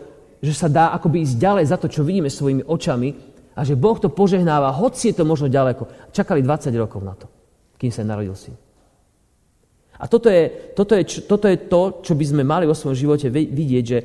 že 0.45 0.53
sa 0.53 0.69
dá 0.69 0.93
akoby 0.93 1.25
ísť 1.25 1.41
ďalej 1.41 1.65
za 1.73 1.77
to, 1.81 1.89
čo 1.89 2.05
vidíme 2.05 2.29
svojimi 2.29 2.69
očami 2.69 3.09
a 3.57 3.61
že 3.65 3.79
Boh 3.79 3.97
to 3.97 4.13
požehnáva, 4.13 4.77
hoci 4.77 5.11
je 5.11 5.17
to 5.17 5.25
možno 5.25 5.49
ďaleko. 5.49 6.13
Čakali 6.13 6.45
20 6.45 6.69
rokov 6.77 7.01
na 7.01 7.17
to, 7.17 7.27
kým 7.81 7.89
sa 7.89 8.05
narodil 8.05 8.37
syn. 8.37 8.55
A 9.95 10.05
toto 10.11 10.29
je, 10.29 10.75
toto, 10.75 10.93
je, 10.99 11.05
toto 11.25 11.47
je 11.49 11.57
to, 11.71 12.03
čo 12.03 12.13
by 12.19 12.25
sme 12.27 12.43
mali 12.43 12.69
vo 12.69 12.75
svojom 12.77 12.99
živote 12.99 13.31
vidieť, 13.31 13.85
že 13.87 13.99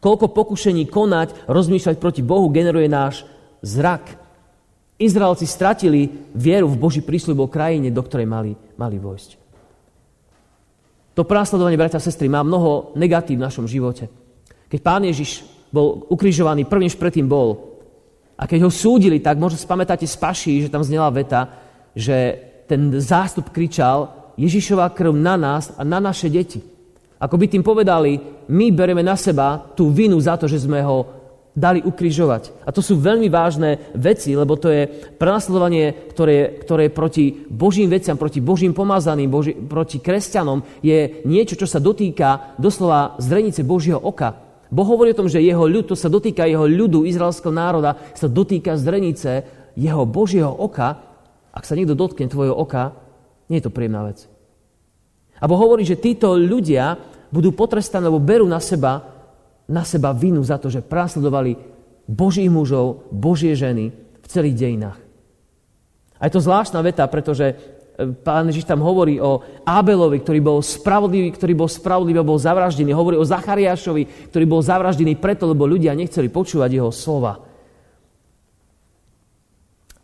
koľko 0.00 0.32
pokušení 0.32 0.88
konať, 0.88 1.46
rozmýšľať 1.46 1.96
proti 2.00 2.24
Bohu 2.24 2.48
generuje 2.48 2.88
náš 2.88 3.22
zrak. 3.60 4.27
Izraelci 4.98 5.46
stratili 5.46 6.10
vieru 6.34 6.66
v 6.66 6.80
Boží 6.80 7.00
prísľub 7.06 7.46
o 7.46 7.52
krajine, 7.52 7.94
do 7.94 8.02
ktorej 8.02 8.26
mali, 8.26 8.52
mali 8.74 8.98
vojsť. 8.98 9.30
To 11.14 11.22
prásledovanie, 11.22 11.78
bratia 11.78 11.98
a 11.98 12.02
sestry, 12.02 12.26
má 12.26 12.42
mnoho 12.42 12.94
negatív 12.98 13.38
v 13.38 13.46
našom 13.46 13.66
živote. 13.70 14.10
Keď 14.66 14.80
pán 14.82 15.06
Ježiš 15.06 15.46
bol 15.70 16.06
ukrižovaný, 16.10 16.66
prvnež 16.66 16.98
predtým 16.98 17.30
bol, 17.30 17.78
a 18.38 18.46
keď 18.46 18.66
ho 18.66 18.70
súdili, 18.70 19.18
tak 19.18 19.34
možno 19.34 19.58
spamätáte 19.58 20.06
z 20.06 20.14
paší, 20.14 20.54
že 20.62 20.70
tam 20.70 20.86
znela 20.86 21.10
veta, 21.10 21.50
že 21.90 22.38
ten 22.70 22.94
zástup 23.02 23.50
kričal 23.50 24.14
Ježišová 24.38 24.94
krv 24.94 25.10
na 25.10 25.34
nás 25.34 25.74
a 25.74 25.82
na 25.82 25.98
naše 25.98 26.30
deti. 26.30 26.62
Ako 27.18 27.34
by 27.34 27.50
tým 27.50 27.66
povedali, 27.66 28.14
my 28.46 28.70
bereme 28.70 29.02
na 29.02 29.18
seba 29.18 29.58
tú 29.74 29.90
vinu 29.90 30.14
za 30.22 30.38
to, 30.38 30.46
že 30.46 30.62
sme 30.62 30.78
ho 30.86 31.17
dali 31.58 31.82
ukrižovať. 31.82 32.62
A 32.62 32.70
to 32.70 32.78
sú 32.78 32.94
veľmi 33.02 33.26
vážne 33.26 33.90
veci, 33.98 34.38
lebo 34.38 34.54
to 34.54 34.70
je 34.70 34.86
prenasledovanie, 35.18 36.14
ktoré, 36.14 36.62
ktoré 36.62 36.86
je 36.86 36.94
proti 36.94 37.24
Božím 37.50 37.90
veciam, 37.90 38.14
proti 38.14 38.38
Božím 38.38 38.70
pomazaným, 38.70 39.26
Boži, 39.26 39.58
proti 39.58 39.98
kresťanom, 39.98 40.62
je 40.78 41.26
niečo, 41.26 41.58
čo 41.58 41.66
sa 41.66 41.82
dotýka 41.82 42.54
doslova 42.62 43.18
zrenice 43.18 43.66
Božieho 43.66 43.98
oka. 43.98 44.38
Boh 44.70 44.86
hovorí 44.86 45.10
o 45.10 45.18
tom, 45.18 45.26
že 45.26 45.42
jeho 45.42 45.66
ľud, 45.66 45.90
to 45.90 45.96
sa 45.98 46.06
dotýka 46.06 46.46
jeho 46.46 46.68
ľudu, 46.68 47.02
izraelského 47.08 47.50
národa, 47.50 47.98
sa 48.14 48.30
dotýka 48.30 48.78
zdrenice 48.78 49.42
jeho 49.74 50.04
Božieho 50.06 50.52
oka. 50.52 51.02
Ak 51.50 51.66
sa 51.66 51.74
niekto 51.74 51.98
dotkne 51.98 52.30
tvojho 52.30 52.54
oka, 52.54 52.94
nie 53.50 53.58
je 53.58 53.66
to 53.66 53.74
príjemná 53.74 54.06
vec. 54.06 54.28
A 55.40 55.48
Boh 55.48 55.58
hovorí, 55.58 55.82
že 55.88 55.98
títo 55.98 56.36
ľudia 56.36 57.00
budú 57.32 57.56
potrestaní, 57.56 58.06
lebo 58.06 58.20
berú 58.20 58.44
na 58.44 58.60
seba, 58.60 59.17
na 59.68 59.84
seba 59.84 60.16
vinu 60.16 60.40
za 60.40 60.56
to, 60.56 60.72
že 60.72 60.80
prásledovali 60.80 61.60
Božích 62.08 62.48
mužov, 62.48 63.04
Božie 63.12 63.52
ženy 63.52 63.92
v 63.94 64.26
celých 64.26 64.56
dejinách. 64.56 64.98
A 66.18 66.26
je 66.26 66.34
to 66.34 66.42
zvláštna 66.42 66.80
veta, 66.82 67.04
pretože 67.06 67.54
Pán 67.98 68.46
Ježiš 68.46 68.62
tam 68.62 68.78
hovorí 68.78 69.18
o 69.18 69.42
Abelovi, 69.66 70.22
ktorý 70.22 70.38
bol 70.38 70.58
spravodlivý, 70.62 71.34
ktorý 71.34 71.52
bol 71.58 71.66
spravodlivý 71.66 72.22
bol 72.22 72.38
zavraždený. 72.38 72.94
Hovorí 72.94 73.18
o 73.18 73.26
Zachariášovi, 73.26 74.30
ktorý 74.30 74.44
bol 74.46 74.62
zavraždený 74.62 75.18
preto, 75.18 75.50
lebo 75.50 75.66
ľudia 75.66 75.98
nechceli 75.98 76.30
počúvať 76.30 76.70
jeho 76.78 76.94
slova. 76.94 77.42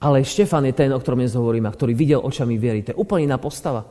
Ale 0.03 0.27
Štefan 0.27 0.67
je 0.67 0.75
ten, 0.75 0.91
o 0.91 0.99
ktorom 0.99 1.23
dnes 1.23 1.39
hovorím, 1.39 1.71
a 1.71 1.73
ktorý 1.73 1.95
videl 1.95 2.19
očami 2.19 2.59
viery. 2.59 2.83
To 2.83 2.93
je 2.93 2.99
úplne 2.99 3.31
iná 3.31 3.39
postava. 3.39 3.87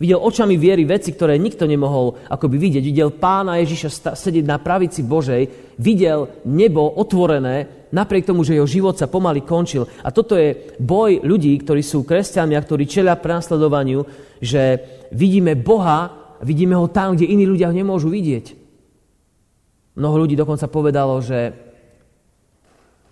Videl 0.00 0.18
očami 0.18 0.56
viery 0.56 0.88
veci, 0.88 1.12
ktoré 1.12 1.36
nikto 1.36 1.68
nemohol 1.68 2.16
akoby 2.30 2.56
vidieť. 2.56 2.84
Videl 2.84 3.10
pána 3.12 3.60
Ježiša 3.60 4.16
sedieť 4.16 4.44
na 4.48 4.56
pravici 4.56 5.04
Božej, 5.04 5.74
videl 5.76 6.42
nebo 6.48 6.88
otvorené, 6.96 7.88
napriek 7.92 8.24
tomu, 8.26 8.42
že 8.42 8.56
jeho 8.56 8.66
život 8.66 8.96
sa 8.96 9.06
pomaly 9.06 9.44
končil. 9.44 9.84
A 10.02 10.10
toto 10.10 10.34
je 10.34 10.74
boj 10.80 11.20
ľudí, 11.22 11.52
ktorí 11.60 11.84
sú 11.84 12.02
kresťanmi 12.02 12.56
a 12.56 12.64
ktorí 12.64 12.88
čelia 12.88 13.20
prenasledovaniu, 13.20 14.02
že 14.40 14.80
vidíme 15.12 15.54
Boha, 15.54 16.10
vidíme 16.40 16.74
ho 16.74 16.88
tam, 16.88 17.14
kde 17.14 17.28
iní 17.28 17.44
ľudia 17.44 17.68
ho 17.68 17.76
nemôžu 17.76 18.08
vidieť. 18.08 18.58
Mnoho 19.92 20.24
ľudí 20.24 20.32
dokonca 20.32 20.72
povedalo, 20.72 21.20
že 21.20 21.52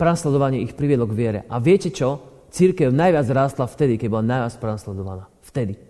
prenasledovanie 0.01 0.64
ich 0.64 0.73
priviedlo 0.73 1.05
k 1.05 1.12
viere. 1.12 1.40
A 1.53 1.61
viete 1.61 1.93
čo? 1.93 2.25
Církev 2.51 2.88
najviac 2.90 3.29
rástla 3.29 3.69
vtedy, 3.69 4.01
keď 4.01 4.09
bola 4.09 4.25
najviac 4.27 4.55
prenasledovaná. 4.59 5.29
Vtedy. 5.45 5.89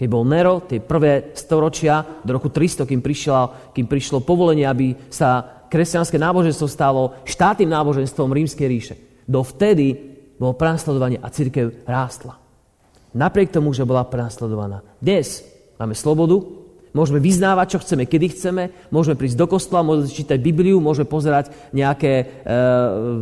Keď 0.00 0.08
bol 0.08 0.24
Nero, 0.24 0.64
tie 0.64 0.80
prvé 0.80 1.36
storočia, 1.36 2.00
do 2.24 2.32
roku 2.32 2.48
300, 2.48 2.88
kým, 2.88 3.04
prišlo, 3.04 3.76
kým 3.76 3.84
prišlo 3.84 4.24
povolenie, 4.24 4.64
aby 4.64 4.96
sa 5.12 5.60
kresťanské 5.68 6.16
náboženstvo 6.16 6.64
stalo 6.72 7.20
štátnym 7.28 7.68
náboženstvom 7.68 8.32
rímskej 8.32 8.64
ríše. 8.64 8.94
Dovtedy 9.28 9.92
bolo 10.40 10.56
prenasledovanie 10.56 11.20
a 11.20 11.28
církev 11.28 11.84
rástla. 11.84 12.40
Napriek 13.12 13.52
tomu, 13.52 13.76
že 13.76 13.84
bola 13.84 14.08
prenasledovaná. 14.08 14.80
Dnes 15.04 15.44
máme 15.76 15.92
slobodu, 15.92 16.48
môžeme 16.96 17.20
vyznávať, 17.20 17.76
čo 17.76 17.82
chceme, 17.84 18.08
kedy 18.08 18.26
chceme, 18.32 18.62
môžeme 18.88 19.20
prísť 19.20 19.36
do 19.36 19.52
kostola, 19.52 19.84
môžeme 19.84 20.08
čítať 20.08 20.40
Bibliu, 20.40 20.80
môžeme 20.80 21.12
pozerať 21.12 21.52
nejaké 21.76 22.12
e, 22.16 22.24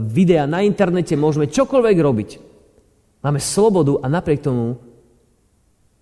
videá 0.07 0.47
na 0.47 0.63
internete, 0.63 1.19
môžeme 1.19 1.51
čokoľvek 1.51 1.97
robiť. 1.99 2.31
Máme 3.19 3.43
slobodu 3.43 3.99
a 3.99 4.07
napriek 4.07 4.47
tomu 4.47 4.79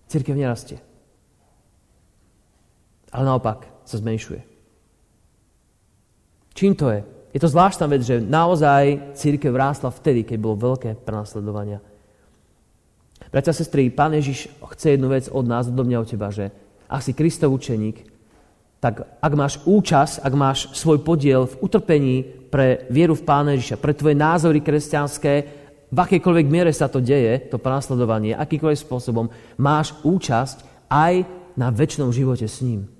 Církev 0.07 0.35
nerastie. 0.35 0.79
Ale 3.11 3.23
naopak 3.27 3.67
sa 3.87 3.99
zmenšuje. 3.99 4.41
Čím 6.57 6.73
to 6.75 6.89
je? 6.89 7.05
Je 7.35 7.39
to 7.43 7.53
zvláštna 7.53 7.85
vec, 7.91 8.01
že 8.01 8.23
naozaj 8.23 9.13
církev 9.13 9.53
rástla 9.53 9.93
vtedy, 9.93 10.25
keď 10.25 10.37
bolo 10.41 10.73
veľké 10.73 10.97
prenasledovania. 11.05 11.83
Bratia 13.29 13.51
a 13.51 13.59
sestry, 13.59 13.91
Pán 13.91 14.15
Ježiš 14.15 14.49
chce 14.73 14.95
jednu 14.95 15.11
vec 15.11 15.27
od 15.29 15.45
nás, 15.45 15.67
od 15.67 15.75
mňa, 15.75 16.01
od 16.01 16.09
teba, 16.09 16.31
že 16.31 16.49
ak 16.87 17.03
si 17.03 17.11
Kristov 17.11 17.53
učeník, 17.53 18.07
tak 18.79 19.05
ak 19.19 19.33
máš 19.35 19.59
účasť, 19.67 20.23
ak 20.23 20.33
máš 20.33 20.59
svoj 20.71 21.03
podiel 21.03 21.49
v 21.49 21.59
utrpení 21.59 22.15
pre 22.47 22.87
vieru 22.87 23.17
v 23.17 23.25
Pána 23.25 23.53
Ježiša, 23.57 23.81
pre 23.81 23.91
tvoje 23.91 24.15
názory 24.15 24.63
kresťanské, 24.63 25.66
v 25.87 25.97
akejkoľvek 25.97 26.47
miere 26.51 26.71
sa 26.75 26.91
to 26.91 26.99
deje, 26.99 27.47
to 27.47 27.55
prenasledovanie, 27.55 28.35
akýkoľvek 28.35 28.79
spôsobom, 28.83 29.31
máš 29.55 29.95
účasť 30.03 30.89
aj 30.91 31.23
na 31.55 31.71
väčšnom 31.71 32.11
živote 32.11 32.43
s 32.43 32.59
ním. 32.59 32.91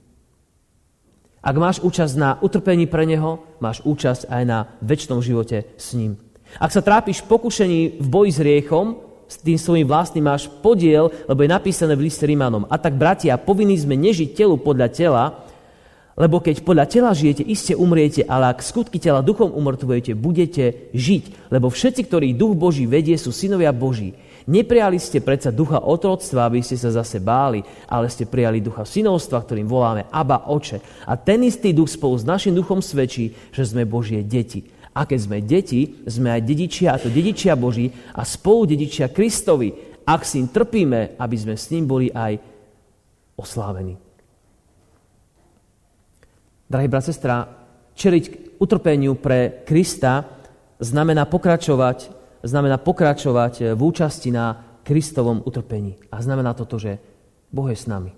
Ak 1.43 1.55
máš 1.55 1.79
účasť 1.79 2.13
na 2.19 2.29
utrpení 2.39 2.89
pre 2.89 3.07
Neho, 3.07 3.43
máš 3.63 3.83
účasť 3.83 4.27
aj 4.27 4.43
na 4.43 4.59
väčšnom 4.83 5.19
živote 5.23 5.67
s 5.77 5.95
ním. 5.95 6.19
Ak 6.59 6.71
sa 6.71 6.83
trápiš 6.83 7.23
pokušení 7.27 7.99
v 7.99 8.07
boji 8.07 8.31
s 8.31 8.39
riechom, 8.39 9.03
s 9.27 9.43
tým 9.43 9.59
svojím 9.59 9.87
vlastným 9.87 10.23
máš 10.23 10.47
podiel, 10.47 11.11
lebo 11.27 11.43
je 11.43 11.51
napísané 11.51 11.93
v 11.99 12.07
liste 12.07 12.23
Rímanom. 12.23 12.63
A 12.71 12.79
tak, 12.79 12.95
bratia, 12.95 13.35
povinní 13.35 13.75
sme 13.75 13.99
nežiť 13.99 14.31
telu 14.31 14.55
podľa 14.55 14.87
tela, 14.87 15.23
lebo 16.17 16.41
keď 16.41 16.65
podľa 16.65 16.89
tela 16.89 17.13
žijete, 17.13 17.45
iste 17.45 17.77
umriete, 17.77 18.25
ale 18.25 18.49
ak 18.49 18.65
skutky 18.65 18.97
tela 18.97 19.21
duchom 19.21 19.53
umrtvujete, 19.53 20.17
budete 20.17 20.89
žiť. 20.89 21.53
Lebo 21.53 21.69
všetci, 21.69 22.01
ktorí 22.09 22.33
duch 22.33 22.57
Boží 22.57 22.89
vedie, 22.89 23.13
sú 23.21 23.29
synovia 23.29 23.69
Boží. 23.69 24.17
Neprijali 24.49 24.97
ste 24.97 25.21
predsa 25.21 25.53
ducha 25.53 25.77
otroctva, 25.77 26.49
aby 26.49 26.65
ste 26.65 26.73
sa 26.73 26.89
zase 26.89 27.21
báli, 27.21 27.61
ale 27.85 28.09
ste 28.09 28.25
prijali 28.25 28.65
ducha 28.65 28.81
synovstva, 28.81 29.45
ktorým 29.45 29.69
voláme 29.69 30.09
Aba 30.09 30.49
Oče. 30.49 31.05
A 31.05 31.13
ten 31.21 31.45
istý 31.45 31.69
duch 31.69 31.93
spolu 31.93 32.17
s 32.17 32.25
našim 32.25 32.57
duchom 32.57 32.81
svedčí, 32.81 33.37
že 33.53 33.67
sme 33.67 33.85
Božie 33.85 34.25
deti. 34.25 34.65
A 34.97 35.05
keď 35.05 35.19
sme 35.21 35.37
deti, 35.45 36.01
sme 36.09 36.33
aj 36.33 36.41
dedičia, 36.41 36.95
a 36.95 36.97
to 36.97 37.13
dedičia 37.13 37.53
Boží 37.53 37.93
a 38.17 38.25
spolu 38.25 38.65
dedičia 38.65 39.13
Kristovi, 39.13 40.01
ak 40.01 40.25
s 40.25 40.39
ním 40.39 40.49
trpíme, 40.49 41.19
aby 41.21 41.35
sme 41.37 41.53
s 41.53 41.69
ním 41.69 41.85
boli 41.85 42.09
aj 42.09 42.41
oslávení. 43.37 44.06
Drahý 46.67 46.91
brat, 46.91 47.07
sestra, 47.07 47.47
čeliť 47.95 48.59
utrpeniu 48.59 49.15
pre 49.15 49.63
Krista 49.63 50.27
znamená 50.83 51.23
pokračovať, 51.23 52.11
znamená 52.43 52.75
pokračovať 52.75 53.71
v 53.71 53.81
účasti 53.81 54.35
na 54.35 54.79
Kristovom 54.83 55.39
utrpení. 55.47 55.95
A 56.11 56.19
znamená 56.19 56.51
to 56.51 56.67
to, 56.67 56.75
že 56.75 56.99
Boh 57.51 57.71
je 57.71 57.79
s 57.79 57.87
nami. 57.87 58.11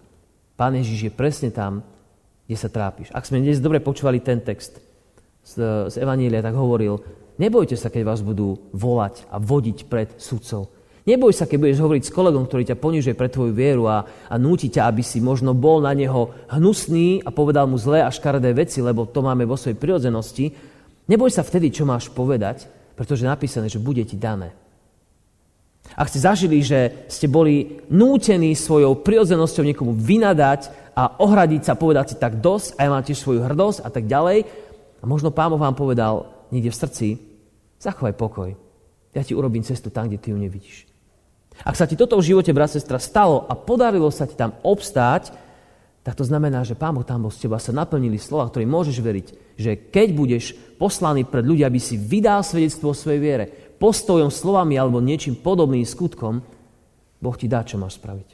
Pán 0.57 0.73
Ježiš 0.73 1.09
je 1.09 1.13
presne 1.13 1.49
tam, 1.53 1.85
kde 2.49 2.57
sa 2.57 2.73
trápiš. 2.73 3.13
Ak 3.13 3.29
sme 3.29 3.37
dnes 3.37 3.61
dobre 3.61 3.77
počúvali 3.77 4.17
ten 4.17 4.41
text 4.41 4.81
z, 5.45 5.53
z 5.85 5.95
Evanília, 6.01 6.41
tak 6.41 6.57
hovoril, 6.57 6.97
nebojte 7.37 7.77
sa, 7.77 7.93
keď 7.93 8.01
vás 8.01 8.25
budú 8.25 8.57
volať 8.73 9.29
a 9.29 9.37
vodiť 9.37 9.85
pred 9.85 10.09
sudcov. 10.17 10.73
Neboj 11.09 11.33
sa, 11.33 11.49
keď 11.49 11.57
budeš 11.57 11.81
hovoriť 11.81 12.03
s 12.05 12.13
kolegom, 12.13 12.45
ktorý 12.45 12.69
ťa 12.69 12.77
ponižuje 12.77 13.17
pre 13.17 13.33
tvoju 13.33 13.49
vieru 13.49 13.89
a, 13.89 14.05
a 14.05 14.35
núti 14.37 14.69
ťa, 14.69 14.85
aby 14.85 15.01
si 15.01 15.17
možno 15.17 15.57
bol 15.57 15.81
na 15.81 15.89
neho 15.97 16.29
hnusný 16.53 17.25
a 17.25 17.33
povedal 17.33 17.65
mu 17.65 17.81
zlé 17.81 18.05
a 18.05 18.13
škaredé 18.13 18.53
veci, 18.53 18.77
lebo 18.77 19.09
to 19.09 19.25
máme 19.25 19.41
vo 19.49 19.57
svojej 19.57 19.73
prirodzenosti. 19.73 20.53
Neboj 21.09 21.33
sa 21.33 21.41
vtedy, 21.41 21.73
čo 21.73 21.89
máš 21.89 22.13
povedať, 22.13 22.69
pretože 22.93 23.25
je 23.25 23.33
napísané, 23.33 23.73
že 23.73 23.81
bude 23.81 24.05
ti 24.05 24.13
dané. 24.21 24.53
Ak 25.97 26.13
ste 26.13 26.21
zažili, 26.21 26.61
že 26.61 27.09
ste 27.09 27.25
boli 27.25 27.81
nútení 27.89 28.53
svojou 28.53 29.01
prirodzenosťou 29.01 29.65
niekomu 29.65 29.97
vynadať 29.97 30.93
a 30.93 31.17
ohradiť 31.17 31.73
sa, 31.73 31.79
povedať 31.79 32.13
si 32.13 32.15
tak 32.21 32.37
dosť 32.37 32.77
a 32.77 32.85
ja 32.85 32.93
mám 32.93 33.01
tiež 33.01 33.17
svoju 33.17 33.41
hrdosť 33.49 33.81
a 33.81 33.89
tak 33.89 34.05
ďalej, 34.05 34.45
a 34.99 35.03
možno 35.07 35.33
pán 35.33 35.49
vám 35.55 35.73
povedal 35.73 36.29
niekde 36.53 36.69
v 36.69 36.79
srdci, 36.85 37.07
zachovaj 37.81 38.13
pokoj. 38.13 38.53
Ja 39.15 39.25
ti 39.25 39.33
urobím 39.33 39.65
cestu 39.65 39.89
tam, 39.89 40.05
kde 40.05 40.21
ty 40.21 40.29
ju 40.29 40.37
nevidíš. 40.37 40.88
Ak 41.63 41.75
sa 41.75 41.83
ti 41.83 41.99
toto 41.99 42.15
v 42.15 42.27
živote, 42.27 42.55
brat, 42.55 42.71
sestra, 42.71 42.99
stalo 42.99 43.43
a 43.47 43.53
podarilo 43.55 44.07
sa 44.11 44.23
ti 44.23 44.35
tam 44.35 44.55
obstáť, 44.63 45.35
tak 46.03 46.15
to 46.15 46.23
znamená, 46.23 46.63
že 46.63 46.79
Pán 46.79 46.95
Boh 46.95 47.03
tam 47.03 47.27
bol 47.27 47.33
z 47.33 47.45
teba, 47.45 47.59
sa 47.59 47.75
naplnili 47.75 48.15
slova, 48.15 48.47
ktoré 48.47 48.63
môžeš 48.63 48.97
veriť, 49.03 49.27
že 49.59 49.71
keď 49.91 50.07
budeš 50.15 50.55
poslaný 50.79 51.27
pred 51.27 51.43
ľudia, 51.43 51.67
aby 51.67 51.77
si 51.77 51.99
vydal 51.99 52.39
svedectvo 52.41 52.95
o 52.95 52.97
svojej 52.97 53.19
viere, 53.19 53.45
postojom, 53.77 54.31
slovami 54.31 54.79
alebo 54.79 55.03
niečím 55.03 55.35
podobným 55.35 55.83
skutkom, 55.83 56.39
Boh 57.19 57.35
ti 57.35 57.51
dá, 57.51 57.67
čo 57.67 57.75
máš 57.75 57.99
spraviť. 57.99 58.29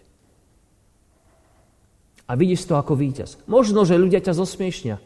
A 2.30 2.34
vidíš 2.38 2.70
to 2.70 2.78
ako 2.78 2.98
víťaz. 2.98 3.42
Možno, 3.50 3.86
že 3.86 3.98
ľudia 3.98 4.22
ťa 4.22 4.38
zosmiešnia, 4.38 4.98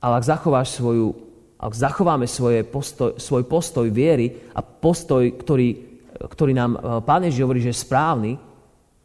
ale 0.00 0.14
ak 0.16 0.24
zachováš 0.24 0.80
svoju, 0.80 1.12
ak 1.60 1.72
zachováme 1.76 2.24
svoje 2.24 2.64
postoj, 2.64 3.20
svoj 3.20 3.44
postoj 3.44 3.92
viery 3.92 4.32
a 4.56 4.64
postoj, 4.64 5.28
ktorý 5.36 5.89
ktorý 6.28 6.52
nám 6.52 6.76
e, 6.76 6.78
Pán 7.00 7.24
Ježiš 7.24 7.44
hovorí, 7.44 7.64
že 7.64 7.72
je 7.72 7.84
správny, 7.84 8.36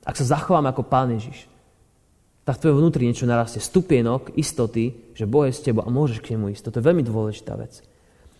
ak 0.03 0.15
sa 0.19 0.35
zachováme 0.35 0.67
ako 0.71 0.83
Pán 0.83 1.15
Ježiš, 1.15 1.47
tak 2.45 2.59
v 2.59 2.61
tvojom 2.61 2.77
vnútri 2.77 3.09
niečo 3.09 3.25
narastie. 3.25 3.57
Stupienok 3.57 4.37
istoty, 4.37 4.93
že 5.17 5.25
Boh 5.25 5.49
je 5.49 5.57
s 5.57 5.65
tebou 5.65 5.81
a 5.81 5.89
môžeš 5.89 6.21
k 6.21 6.37
nemu 6.37 6.53
ísť. 6.53 6.69
Toto 6.69 6.77
je 6.77 6.87
veľmi 6.87 7.01
dôležitá 7.01 7.57
vec. 7.57 7.81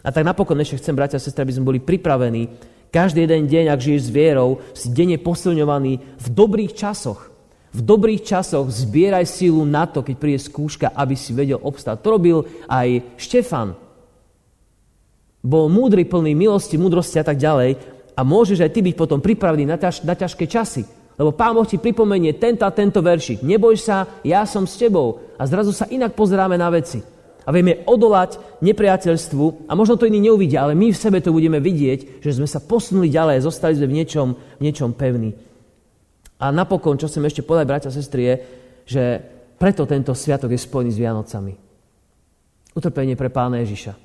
A 0.05 0.13
tak 0.13 0.21
napokon 0.21 0.61
ešte 0.61 0.77
chcem, 0.77 0.93
bratia 0.93 1.17
a 1.17 1.23
sestry, 1.23 1.41
aby 1.41 1.55
sme 1.57 1.65
boli 1.73 1.79
pripravení 1.81 2.53
každý 2.93 3.25
jeden 3.25 3.49
deň, 3.49 3.73
ak 3.73 3.81
žiješ 3.81 4.01
s 4.07 4.13
vierou, 4.13 4.61
si 4.77 4.93
denne 4.93 5.17
posilňovaný 5.17 5.93
v 6.21 6.27
dobrých 6.29 6.77
časoch. 6.77 7.33
V 7.75 7.81
dobrých 7.83 8.23
časoch 8.23 8.69
zbieraj 8.71 9.25
sílu 9.27 9.65
na 9.65 9.89
to, 9.89 10.05
keď 10.05 10.15
príde 10.15 10.39
skúška, 10.39 10.93
aby 10.93 11.17
si 11.17 11.33
vedel 11.35 11.59
obstáť. 11.59 11.99
To 12.05 12.13
robil 12.15 12.38
aj 12.69 13.17
Štefan. 13.19 13.75
Bol 15.43 15.67
múdry, 15.67 16.05
plný 16.05 16.38
milosti, 16.38 16.77
múdrosti 16.77 17.19
a 17.19 17.25
tak 17.25 17.41
ďalej 17.41 17.94
a 18.15 18.21
môžeš 18.23 18.63
aj 18.63 18.71
ty 18.71 18.80
byť 18.80 18.95
potom 18.95 19.19
pripravený 19.19 19.67
na, 19.67 19.75
ťaž, 19.75 20.08
na 20.08 20.15
ťažké 20.15 20.47
časy. 20.47 20.88
Lebo 21.15 21.32
Pán 21.32 21.56
Boh 21.56 21.67
ti 21.67 21.80
pripomenie 21.80 22.36
tento 22.36 22.67
a 22.67 22.75
tento 22.75 22.99
veršik. 22.99 23.43
Neboj 23.43 23.75
sa, 23.80 24.19
ja 24.23 24.43
som 24.43 24.67
s 24.67 24.75
tebou. 24.75 25.36
A 25.39 25.47
zrazu 25.47 25.71
sa 25.71 25.88
inak 25.88 26.15
pozeráme 26.15 26.60
na 26.60 26.67
veci. 26.67 26.99
A 27.45 27.54
vieme 27.54 27.86
odolať 27.86 28.41
nepriateľstvu 28.65 29.69
a 29.69 29.71
možno 29.78 30.01
to 30.01 30.10
iní 30.10 30.17
neuvidia, 30.17 30.65
ale 30.65 30.73
my 30.73 30.89
v 30.89 30.97
sebe 30.97 31.21
to 31.21 31.30
budeme 31.30 31.62
vidieť, 31.62 32.17
že 32.17 32.41
sme 32.41 32.49
sa 32.49 32.58
posunuli 32.58 33.13
ďalej, 33.13 33.45
zostali 33.45 33.78
sme 33.78 33.86
v 33.86 33.97
niečom, 34.01 34.28
v 34.34 34.62
niečom 34.65 34.97
pevní. 34.97 35.30
A 36.41 36.49
napokon, 36.49 36.97
čo 36.97 37.06
chcem 37.06 37.21
ešte 37.21 37.45
povedať, 37.45 37.69
bratia 37.69 37.89
a 37.93 37.95
sestry, 37.95 38.21
je, 38.25 38.36
že 38.89 39.04
preto 39.62 39.86
tento 39.86 40.12
sviatok 40.17 40.51
je 40.51 40.60
spojený 40.60 40.89
s 40.89 40.99
Vianocami. 40.99 41.54
Utrpenie 42.75 43.15
pre 43.15 43.30
Pána 43.30 43.62
Ježiša. 43.62 44.04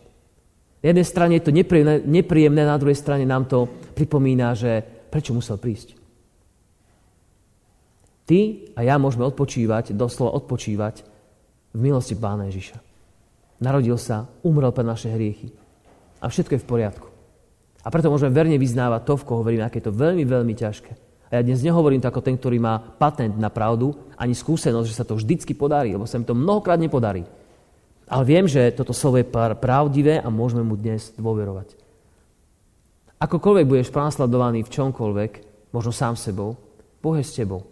Na 0.81 0.87
jednej 0.97 1.05
strane 1.05 1.37
je 1.37 1.45
to 1.45 1.53
nepríjemné, 1.53 2.01
nepríjemné, 2.09 2.63
na 2.65 2.81
druhej 2.81 2.97
strane 2.97 3.29
nám 3.29 3.45
to 3.45 3.69
pripomína, 3.93 4.57
že 4.57 4.81
prečo 5.13 5.37
musel 5.37 5.61
prísť. 5.61 6.01
Ty 8.25 8.71
a 8.79 8.87
ja 8.87 8.97
môžeme 8.97 9.27
odpočívať, 9.29 9.93
doslova 9.93 10.33
odpočívať 10.41 11.05
v 11.75 11.79
milosti 11.79 12.17
Pána 12.17 12.49
Ježiša. 12.49 12.79
Narodil 13.61 13.99
sa, 14.01 14.31
umrel 14.41 14.73
pre 14.73 14.87
naše 14.87 15.13
hriechy. 15.13 15.53
A 16.25 16.33
všetko 16.33 16.57
je 16.57 16.63
v 16.65 16.71
poriadku. 16.71 17.09
A 17.85 17.89
preto 17.93 18.09
môžeme 18.09 18.33
verne 18.33 18.57
vyznávať 18.57 19.05
to, 19.05 19.15
v 19.21 19.27
koho 19.27 19.41
hovoríme, 19.45 19.65
aké 19.65 19.85
je 19.85 19.89
to 19.89 19.97
veľmi, 19.97 20.25
veľmi 20.25 20.55
ťažké. 20.57 20.93
A 21.31 21.39
ja 21.39 21.47
dnes 21.47 21.63
nehovorím 21.63 22.01
to 22.03 22.11
ako 22.11 22.25
ten, 22.25 22.37
ktorý 22.37 22.59
má 22.59 22.79
patent 22.79 23.37
na 23.37 23.53
pravdu, 23.53 23.95
ani 24.17 24.33
skúsenosť, 24.33 24.89
že 24.89 24.99
sa 24.99 25.05
to 25.07 25.17
vždycky 25.17 25.53
podarí, 25.53 25.93
lebo 25.95 26.09
sa 26.09 26.19
mi 26.19 26.27
to 26.27 26.37
mnohokrát 26.37 26.81
nepodarí. 26.81 27.25
Ale 28.11 28.27
viem, 28.27 28.51
že 28.51 28.75
toto 28.75 28.91
slovo 28.91 29.23
je 29.23 29.31
pravdivé 29.55 30.19
a 30.19 30.27
môžeme 30.35 30.67
mu 30.67 30.75
dnes 30.75 31.15
dôverovať. 31.15 31.79
Akokoľvek 33.23 33.71
budeš 33.71 33.95
prenasledovaný 33.95 34.67
v 34.67 34.73
čomkoľvek, 34.75 35.31
možno 35.71 35.95
sám 35.95 36.19
sebou, 36.19 36.59
Boh 36.99 37.15
je 37.15 37.23
s 37.23 37.39
tebou. 37.39 37.71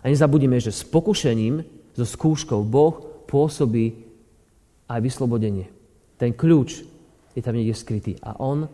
A 0.00 0.08
nezabudíme, 0.08 0.56
že 0.56 0.72
s 0.72 0.88
pokušením, 0.88 1.60
so 1.92 2.08
skúškou 2.08 2.64
Boh 2.64 2.96
pôsobí 3.28 4.08
aj 4.88 5.04
vyslobodenie. 5.04 5.68
Ten 6.16 6.32
kľúč 6.32 6.82
je 7.36 7.42
tam 7.44 7.52
niekde 7.54 7.76
skrytý 7.76 8.12
a 8.24 8.40
On 8.40 8.64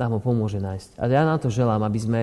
nám 0.00 0.10
ho 0.16 0.20
pomôže 0.22 0.58
nájsť. 0.58 0.96
A 0.96 1.12
ja 1.12 1.28
na 1.28 1.36
to 1.36 1.52
želám, 1.52 1.84
aby 1.84 2.00
sme, 2.00 2.20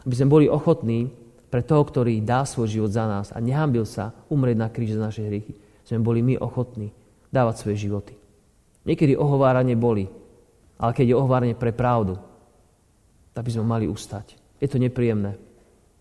aby 0.00 0.14
sme 0.16 0.32
boli 0.32 0.46
ochotní 0.48 1.12
pre 1.52 1.60
toho, 1.60 1.84
ktorý 1.84 2.24
dá 2.24 2.48
svoj 2.48 2.72
život 2.72 2.90
za 2.90 3.04
nás 3.04 3.28
a 3.36 3.38
nehambil 3.38 3.84
sa 3.84 4.16
umrieť 4.32 4.56
na 4.56 4.68
kríž 4.72 4.96
za 4.96 5.04
naše 5.04 5.28
hriechy. 5.28 5.54
Sme 5.84 6.00
boli 6.00 6.24
my 6.24 6.40
ochotní 6.40 6.94
dávať 7.30 7.62
svoje 7.62 7.86
životy. 7.88 8.14
Niekedy 8.84 9.14
ohováranie 9.14 9.78
boli, 9.78 10.10
ale 10.76 10.92
keď 10.92 11.06
je 11.10 11.18
ohováranie 11.18 11.56
pre 11.56 11.70
pravdu, 11.70 12.18
tak 13.34 13.46
by 13.46 13.50
sme 13.54 13.64
mali 13.64 13.86
ustať. 13.86 14.34
Je 14.58 14.68
to 14.68 14.76
nepríjemné. 14.76 15.38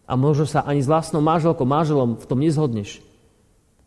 A 0.10 0.18
možno 0.18 0.50
sa 0.50 0.65
ani 0.65 0.82
s 0.82 0.89
vlastnou 0.89 1.22
manželkou, 1.22 1.63
manželom 1.63 2.18
v 2.18 2.26
tom 2.26 2.42
nezhodneš. 2.42 3.00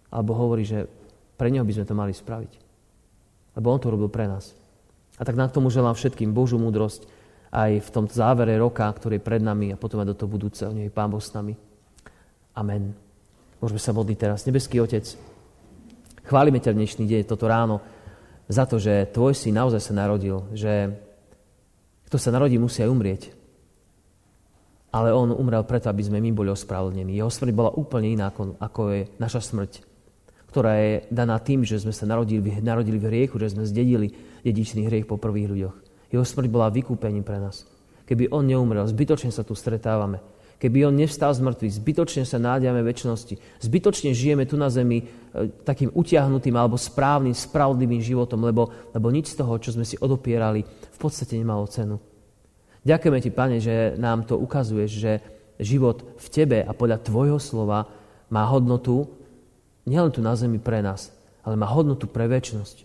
Alebo 0.07 0.39
hovorí, 0.39 0.63
že 0.63 0.87
pre 1.35 1.51
neho 1.51 1.67
by 1.67 1.75
sme 1.75 1.89
to 1.89 1.99
mali 1.99 2.15
spraviť. 2.15 2.53
Lebo 3.59 3.67
on 3.75 3.83
to 3.83 3.91
robil 3.91 4.07
pre 4.07 4.31
nás. 4.31 4.55
A 5.19 5.27
tak 5.27 5.35
na 5.35 5.51
tomu 5.51 5.69
želám 5.69 5.99
všetkým 5.99 6.31
Božú 6.31 6.63
múdrosť 6.63 7.05
aj 7.53 7.85
v 7.85 7.89
tom 7.93 8.07
závere 8.09 8.57
roka, 8.57 8.89
ktorý 8.89 9.21
je 9.21 9.27
pred 9.27 9.43
nami 9.43 9.75
a 9.75 9.81
potom 9.81 10.01
aj 10.01 10.15
do 10.15 10.17
toho 10.17 10.31
budúceho. 10.31 10.73
Nech 10.73 10.95
Pán 10.95 11.13
Boh 11.13 11.21
s 11.21 11.35
nami. 11.37 11.59
Amen. 12.57 12.97
Môžeme 13.61 13.81
sa 13.83 13.93
modliť 13.93 14.17
teraz. 14.17 14.49
Nebeský 14.49 14.81
Otec, 14.81 15.05
Chválime 16.23 16.63
ťa 16.63 16.79
dnešný 16.79 17.05
deň, 17.11 17.23
toto 17.27 17.51
ráno, 17.51 17.83
za 18.47 18.63
to, 18.63 18.79
že 18.79 19.11
tvoj 19.11 19.35
syn 19.35 19.59
naozaj 19.59 19.83
sa 19.83 19.93
narodil, 19.95 20.47
že 20.55 20.95
kto 22.07 22.15
sa 22.15 22.31
narodí, 22.31 22.63
musí 22.63 22.79
aj 22.79 22.93
umrieť. 22.95 23.23
ale 24.93 25.09
on 25.09 25.33
umrel 25.33 25.65
preto, 25.65 25.89
aby 25.89 26.05
sme 26.05 26.21
my 26.21 26.31
boli 26.37 26.53
ospravedlnení. 26.53 27.17
Jeho 27.17 27.33
smrť 27.33 27.53
bola 27.57 27.73
úplne 27.73 28.13
iná, 28.13 28.29
ako, 28.29 28.61
ako 28.61 28.81
je 28.93 29.01
naša 29.17 29.41
smrť, 29.41 29.81
ktorá 30.53 30.73
je 30.77 30.93
daná 31.09 31.41
tým, 31.41 31.65
že 31.65 31.81
sme 31.81 31.97
sa 31.97 32.05
narodili, 32.05 32.61
narodili 32.61 33.01
v 33.01 33.09
hriechu, 33.09 33.41
že 33.41 33.57
sme 33.57 33.65
zdedili 33.65 34.13
dedičný 34.45 34.85
hriech 34.85 35.09
po 35.09 35.17
prvých 35.17 35.49
ľuďoch. 35.49 35.77
Jeho 36.13 36.25
smrť 36.29 36.49
bola 36.53 36.69
vykúpením 36.69 37.25
pre 37.25 37.41
nás. 37.41 37.65
Keby 38.05 38.29
on 38.29 38.45
neumrel, 38.45 38.85
zbytočne 38.85 39.33
sa 39.33 39.41
tu 39.41 39.57
stretávame. 39.57 40.21
Keby 40.62 40.87
on 40.87 40.94
nevstal 40.94 41.35
z 41.35 41.42
mŕtvych, 41.42 41.75
zbytočne 41.83 42.22
sa 42.22 42.38
nádiame 42.38 42.87
väčšnosti. 42.87 43.35
Zbytočne 43.66 44.14
žijeme 44.14 44.46
tu 44.46 44.55
na 44.55 44.70
zemi 44.70 45.03
e, 45.03 45.05
takým 45.66 45.90
utiahnutým 45.90 46.55
alebo 46.55 46.79
správnym, 46.79 47.35
spravodlivým 47.35 47.98
životom, 47.98 48.46
lebo, 48.46 48.70
lebo 48.94 49.11
nič 49.11 49.35
z 49.35 49.42
toho, 49.42 49.59
čo 49.59 49.75
sme 49.75 49.83
si 49.83 49.98
odopierali, 49.98 50.62
v 50.62 50.98
podstate 51.03 51.35
nemalo 51.35 51.66
cenu. 51.66 51.98
Ďakujeme 52.87 53.18
Ti, 53.18 53.31
Pane, 53.35 53.57
že 53.59 53.98
nám 53.98 54.22
to 54.22 54.38
ukazuješ, 54.38 54.90
že 54.94 55.12
život 55.59 56.07
v 56.22 56.27
Tebe 56.31 56.62
a 56.62 56.70
podľa 56.70 57.03
Tvojho 57.03 57.42
slova 57.42 57.90
má 58.31 58.46
hodnotu 58.46 59.11
nielen 59.83 60.14
tu 60.14 60.22
na 60.22 60.38
zemi 60.38 60.62
pre 60.62 60.79
nás, 60.79 61.11
ale 61.42 61.59
má 61.59 61.66
hodnotu 61.66 62.07
pre 62.07 62.31
väčšnosť. 62.31 62.77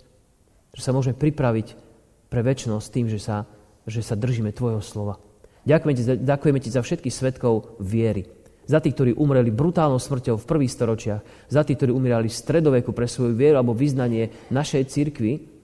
Že 0.73 0.81
sa 0.81 0.97
môžeme 0.97 1.13
pripraviť 1.13 1.77
pre 2.25 2.41
väčšnosť 2.41 2.87
tým, 2.89 3.05
že 3.05 3.21
sa, 3.21 3.45
že 3.85 4.01
sa 4.01 4.17
držíme 4.17 4.49
Tvojho 4.49 4.81
slova. 4.81 5.21
Ďakujeme 5.67 5.95
ti, 5.99 6.03
ďakujeme 6.23 6.59
ti 6.63 6.69
za 6.71 6.79
všetkých 6.79 7.11
svetkov 7.11 7.75
viery. 7.83 8.23
Za 8.67 8.79
tých, 8.79 8.95
ktorí 8.95 9.11
umreli 9.19 9.51
brutálnou 9.51 9.99
smrťou 9.99 10.39
v 10.39 10.47
prvých 10.47 10.71
storočiach. 10.71 11.51
Za 11.51 11.67
tých, 11.67 11.75
ktorí 11.83 11.91
umierali 11.91 12.31
v 12.31 12.39
stredoveku 12.39 12.95
pre 12.95 13.07
svoju 13.07 13.35
vieru 13.35 13.59
alebo 13.59 13.75
vyznanie 13.75 14.31
našej 14.47 14.87
cirkvi. 14.87 15.57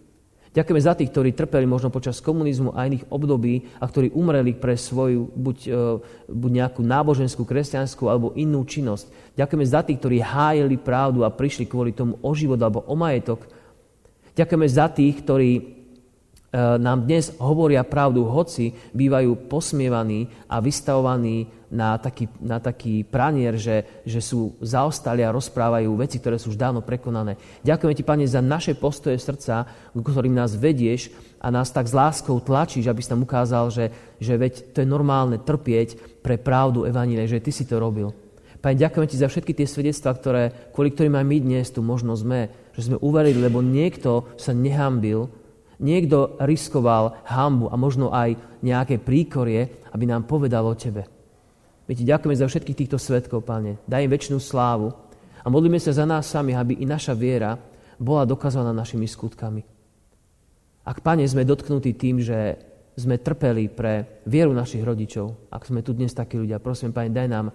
Ďakujeme 0.53 0.81
za 0.85 0.93
tých, 0.93 1.09
ktorí 1.09 1.29
trpeli 1.33 1.65
možno 1.65 1.89
počas 1.89 2.21
komunizmu 2.21 2.77
a 2.77 2.85
iných 2.85 3.09
období 3.09 3.73
a 3.81 3.89
ktorí 3.89 4.13
umreli 4.13 4.53
pre 4.53 4.77
svoju 4.77 5.33
buď, 5.33 5.57
e, 5.65 5.71
buď 6.29 6.51
nejakú 6.61 6.85
náboženskú, 6.85 7.41
kresťanskú 7.41 8.05
alebo 8.05 8.37
inú 8.37 8.61
činnosť. 8.61 9.33
Ďakujeme 9.33 9.65
za 9.65 9.81
tých, 9.81 9.97
ktorí 9.97 10.21
hájili 10.21 10.77
pravdu 10.77 11.25
a 11.25 11.33
prišli 11.33 11.65
kvôli 11.65 11.89
tomu 11.95 12.21
o 12.21 12.31
život 12.37 12.61
alebo 12.61 12.85
o 12.85 12.93
majetok. 12.93 13.49
Ďakujeme 14.37 14.67
za 14.69 14.93
tých, 14.93 15.25
ktorí 15.25 15.82
nám 16.53 17.09
dnes 17.09 17.33
hovoria 17.41 17.81
pravdu, 17.81 18.29
hoci 18.29 18.77
bývajú 18.93 19.49
posmievaní 19.49 20.29
a 20.45 20.61
vystavovaní 20.61 21.49
na 21.73 21.97
taký, 21.97 22.29
na 22.37 22.61
taký 22.61 23.01
pranier, 23.01 23.57
že, 23.57 24.05
že 24.05 24.21
sú 24.21 24.53
zaostali 24.61 25.25
a 25.25 25.33
rozprávajú 25.33 25.89
veci, 25.97 26.21
ktoré 26.21 26.37
sú 26.37 26.53
už 26.53 26.61
dávno 26.61 26.85
prekonané. 26.85 27.41
Ďakujeme 27.65 27.97
Ti, 27.97 28.05
Pane, 28.05 28.25
za 28.29 28.45
naše 28.45 28.77
postoje 28.77 29.17
srdca, 29.17 29.65
ktorým 29.97 30.37
nás 30.37 30.53
vedieš 30.53 31.09
a 31.41 31.49
nás 31.49 31.73
tak 31.73 31.89
s 31.89 31.97
láskou 31.97 32.37
tlačíš, 32.37 32.85
aby 32.85 33.01
si 33.01 33.09
tam 33.09 33.25
ukázal, 33.25 33.73
že, 33.73 33.85
že 34.21 34.37
veď 34.37 34.77
to 34.77 34.85
je 34.85 34.87
normálne 34.87 35.41
trpieť 35.41 36.21
pre 36.21 36.37
pravdu 36.37 36.85
Evaníle, 36.85 37.25
že 37.25 37.41
Ty 37.41 37.49
si 37.49 37.65
to 37.65 37.81
robil. 37.81 38.13
Pane, 38.61 38.77
ďakujem 38.77 39.09
Ti 39.09 39.17
za 39.25 39.27
všetky 39.27 39.57
tie 39.57 39.65
svedectvá, 39.65 40.13
ktoré, 40.13 40.53
kvôli 40.69 40.93
ktorým 40.93 41.17
aj 41.17 41.25
my 41.25 41.37
dnes 41.41 41.73
tu 41.73 41.81
možno 41.81 42.13
sme, 42.13 42.53
že 42.77 42.85
sme 42.85 43.01
uverili, 43.01 43.41
lebo 43.41 43.65
niekto 43.65 44.29
sa 44.37 44.53
nehambil, 44.53 45.25
niekto 45.81 46.37
riskoval 46.43 47.23
hambu 47.25 47.69
a 47.71 47.75
možno 47.79 48.13
aj 48.13 48.35
nejaké 48.61 49.01
príkorie, 49.01 49.89
aby 49.93 50.03
nám 50.05 50.29
povedal 50.29 50.65
o 50.65 50.77
Tebe. 50.77 51.05
My 51.83 51.93
ti 51.93 52.07
ďakujeme 52.07 52.35
za 52.37 52.47
všetkých 52.47 52.79
týchto 52.85 52.97
svetkov, 52.97 53.43
Pane. 53.43 53.83
Daj 53.83 54.03
im 54.07 54.13
väčšinu 54.13 54.39
slávu 54.39 54.93
a 55.43 55.47
modlíme 55.51 55.77
sa 55.77 55.91
za 55.91 56.07
nás 56.07 56.31
sami, 56.31 56.55
aby 56.55 56.79
i 56.79 56.85
naša 56.87 57.11
viera 57.11 57.59
bola 57.99 58.23
dokázaná 58.23 58.71
našimi 58.71 59.05
skutkami. 59.05 59.61
Ak, 60.83 61.03
Pane, 61.03 61.27
sme 61.27 61.47
dotknutí 61.47 61.95
tým, 61.95 62.23
že 62.23 62.59
sme 62.95 63.19
trpeli 63.19 63.67
pre 63.67 64.21
vieru 64.29 64.53
našich 64.53 64.83
rodičov, 64.85 65.49
ak 65.49 65.65
sme 65.65 65.81
tu 65.81 65.97
dnes 65.97 66.13
takí 66.13 66.39
ľudia, 66.39 66.63
prosím, 66.63 66.95
Pane, 66.95 67.11
daj 67.11 67.27
nám 67.27 67.49
e, 67.49 67.53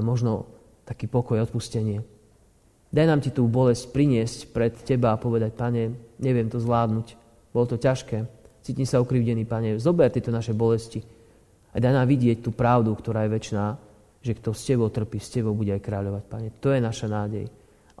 možno 0.00 0.48
taký 0.86 1.10
pokoj, 1.10 1.42
odpustenie. 1.42 2.15
Daj 2.90 3.06
nám 3.06 3.20
ti 3.20 3.34
tú 3.34 3.44
bolesť 3.50 3.90
priniesť 3.90 4.38
pred 4.54 4.72
Teba 4.72 5.14
a 5.14 5.20
povedať, 5.20 5.52
Pane, 5.52 6.16
neviem 6.22 6.46
to 6.46 6.62
zvládnuť, 6.62 7.06
bolo 7.50 7.66
to 7.66 7.76
ťažké, 7.76 8.24
cítim 8.62 8.86
sa 8.86 9.02
ukrivdený, 9.02 9.44
Pane, 9.44 9.76
zober 9.82 10.08
tieto 10.10 10.30
naše 10.30 10.54
bolesti, 10.54 11.02
a 11.76 11.76
daj 11.76 11.92
nám 11.92 12.08
vidieť 12.08 12.40
tú 12.40 12.56
pravdu, 12.56 12.88
ktorá 12.96 13.28
je 13.28 13.34
väčšiná, 13.36 13.66
že 14.24 14.32
kto 14.32 14.56
s 14.56 14.64
Tebou 14.64 14.88
trpí, 14.88 15.20
s 15.20 15.28
Tebou 15.28 15.52
bude 15.52 15.76
aj 15.76 15.84
kráľovať, 15.84 16.24
Pane. 16.24 16.48
To 16.64 16.72
je 16.72 16.80
naša 16.80 17.04
nádej. 17.04 17.46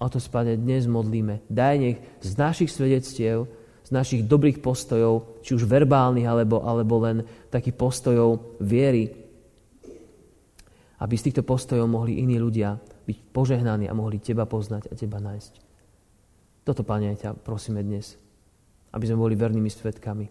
o 0.00 0.08
to, 0.08 0.16
Pane, 0.16 0.56
dnes 0.56 0.88
modlíme. 0.88 1.44
Daj 1.52 1.74
nech 1.76 1.98
z 2.24 2.32
našich 2.40 2.72
svedectiev, 2.72 3.44
z 3.84 3.90
našich 3.92 4.24
dobrých 4.24 4.64
postojov, 4.64 5.44
či 5.44 5.52
už 5.52 5.68
verbálnych, 5.68 6.24
alebo, 6.24 6.64
alebo 6.64 7.04
len 7.04 7.20
takých 7.52 7.76
postojov 7.76 8.58
viery, 8.64 9.12
aby 10.96 11.14
z 11.14 11.24
týchto 11.28 11.44
postojov 11.44 11.84
mohli 11.84 12.24
iní 12.24 12.40
ľudia 12.40 12.80
byť 13.06 13.18
požehnaní 13.30 13.86
a 13.86 13.94
mohli 13.94 14.18
Teba 14.18 14.44
poznať 14.44 14.90
a 14.90 14.94
Teba 14.98 15.22
nájsť. 15.22 15.52
Toto, 16.66 16.82
Pane, 16.82 17.14
ťa 17.14 17.38
prosíme 17.38 17.80
dnes, 17.80 18.18
aby 18.90 19.04
sme 19.06 19.22
boli 19.22 19.38
vernými 19.38 19.70
svetkami. 19.70 20.26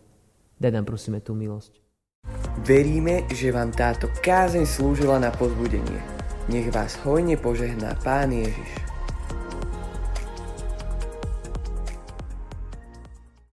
Daj 0.60 0.72
nám, 0.72 0.86
prosíme, 0.88 1.24
tú 1.24 1.32
milosť. 1.32 1.80
Veríme, 2.68 3.28
že 3.32 3.56
vám 3.56 3.72
táto 3.72 4.12
kázeň 4.20 4.66
slúžila 4.68 5.20
na 5.20 5.32
pozbudenie. 5.32 6.00
Nech 6.52 6.70
vás 6.70 7.00
hojne 7.02 7.40
požehná 7.40 7.96
Pán 8.04 8.36
Ježiš. 8.36 8.85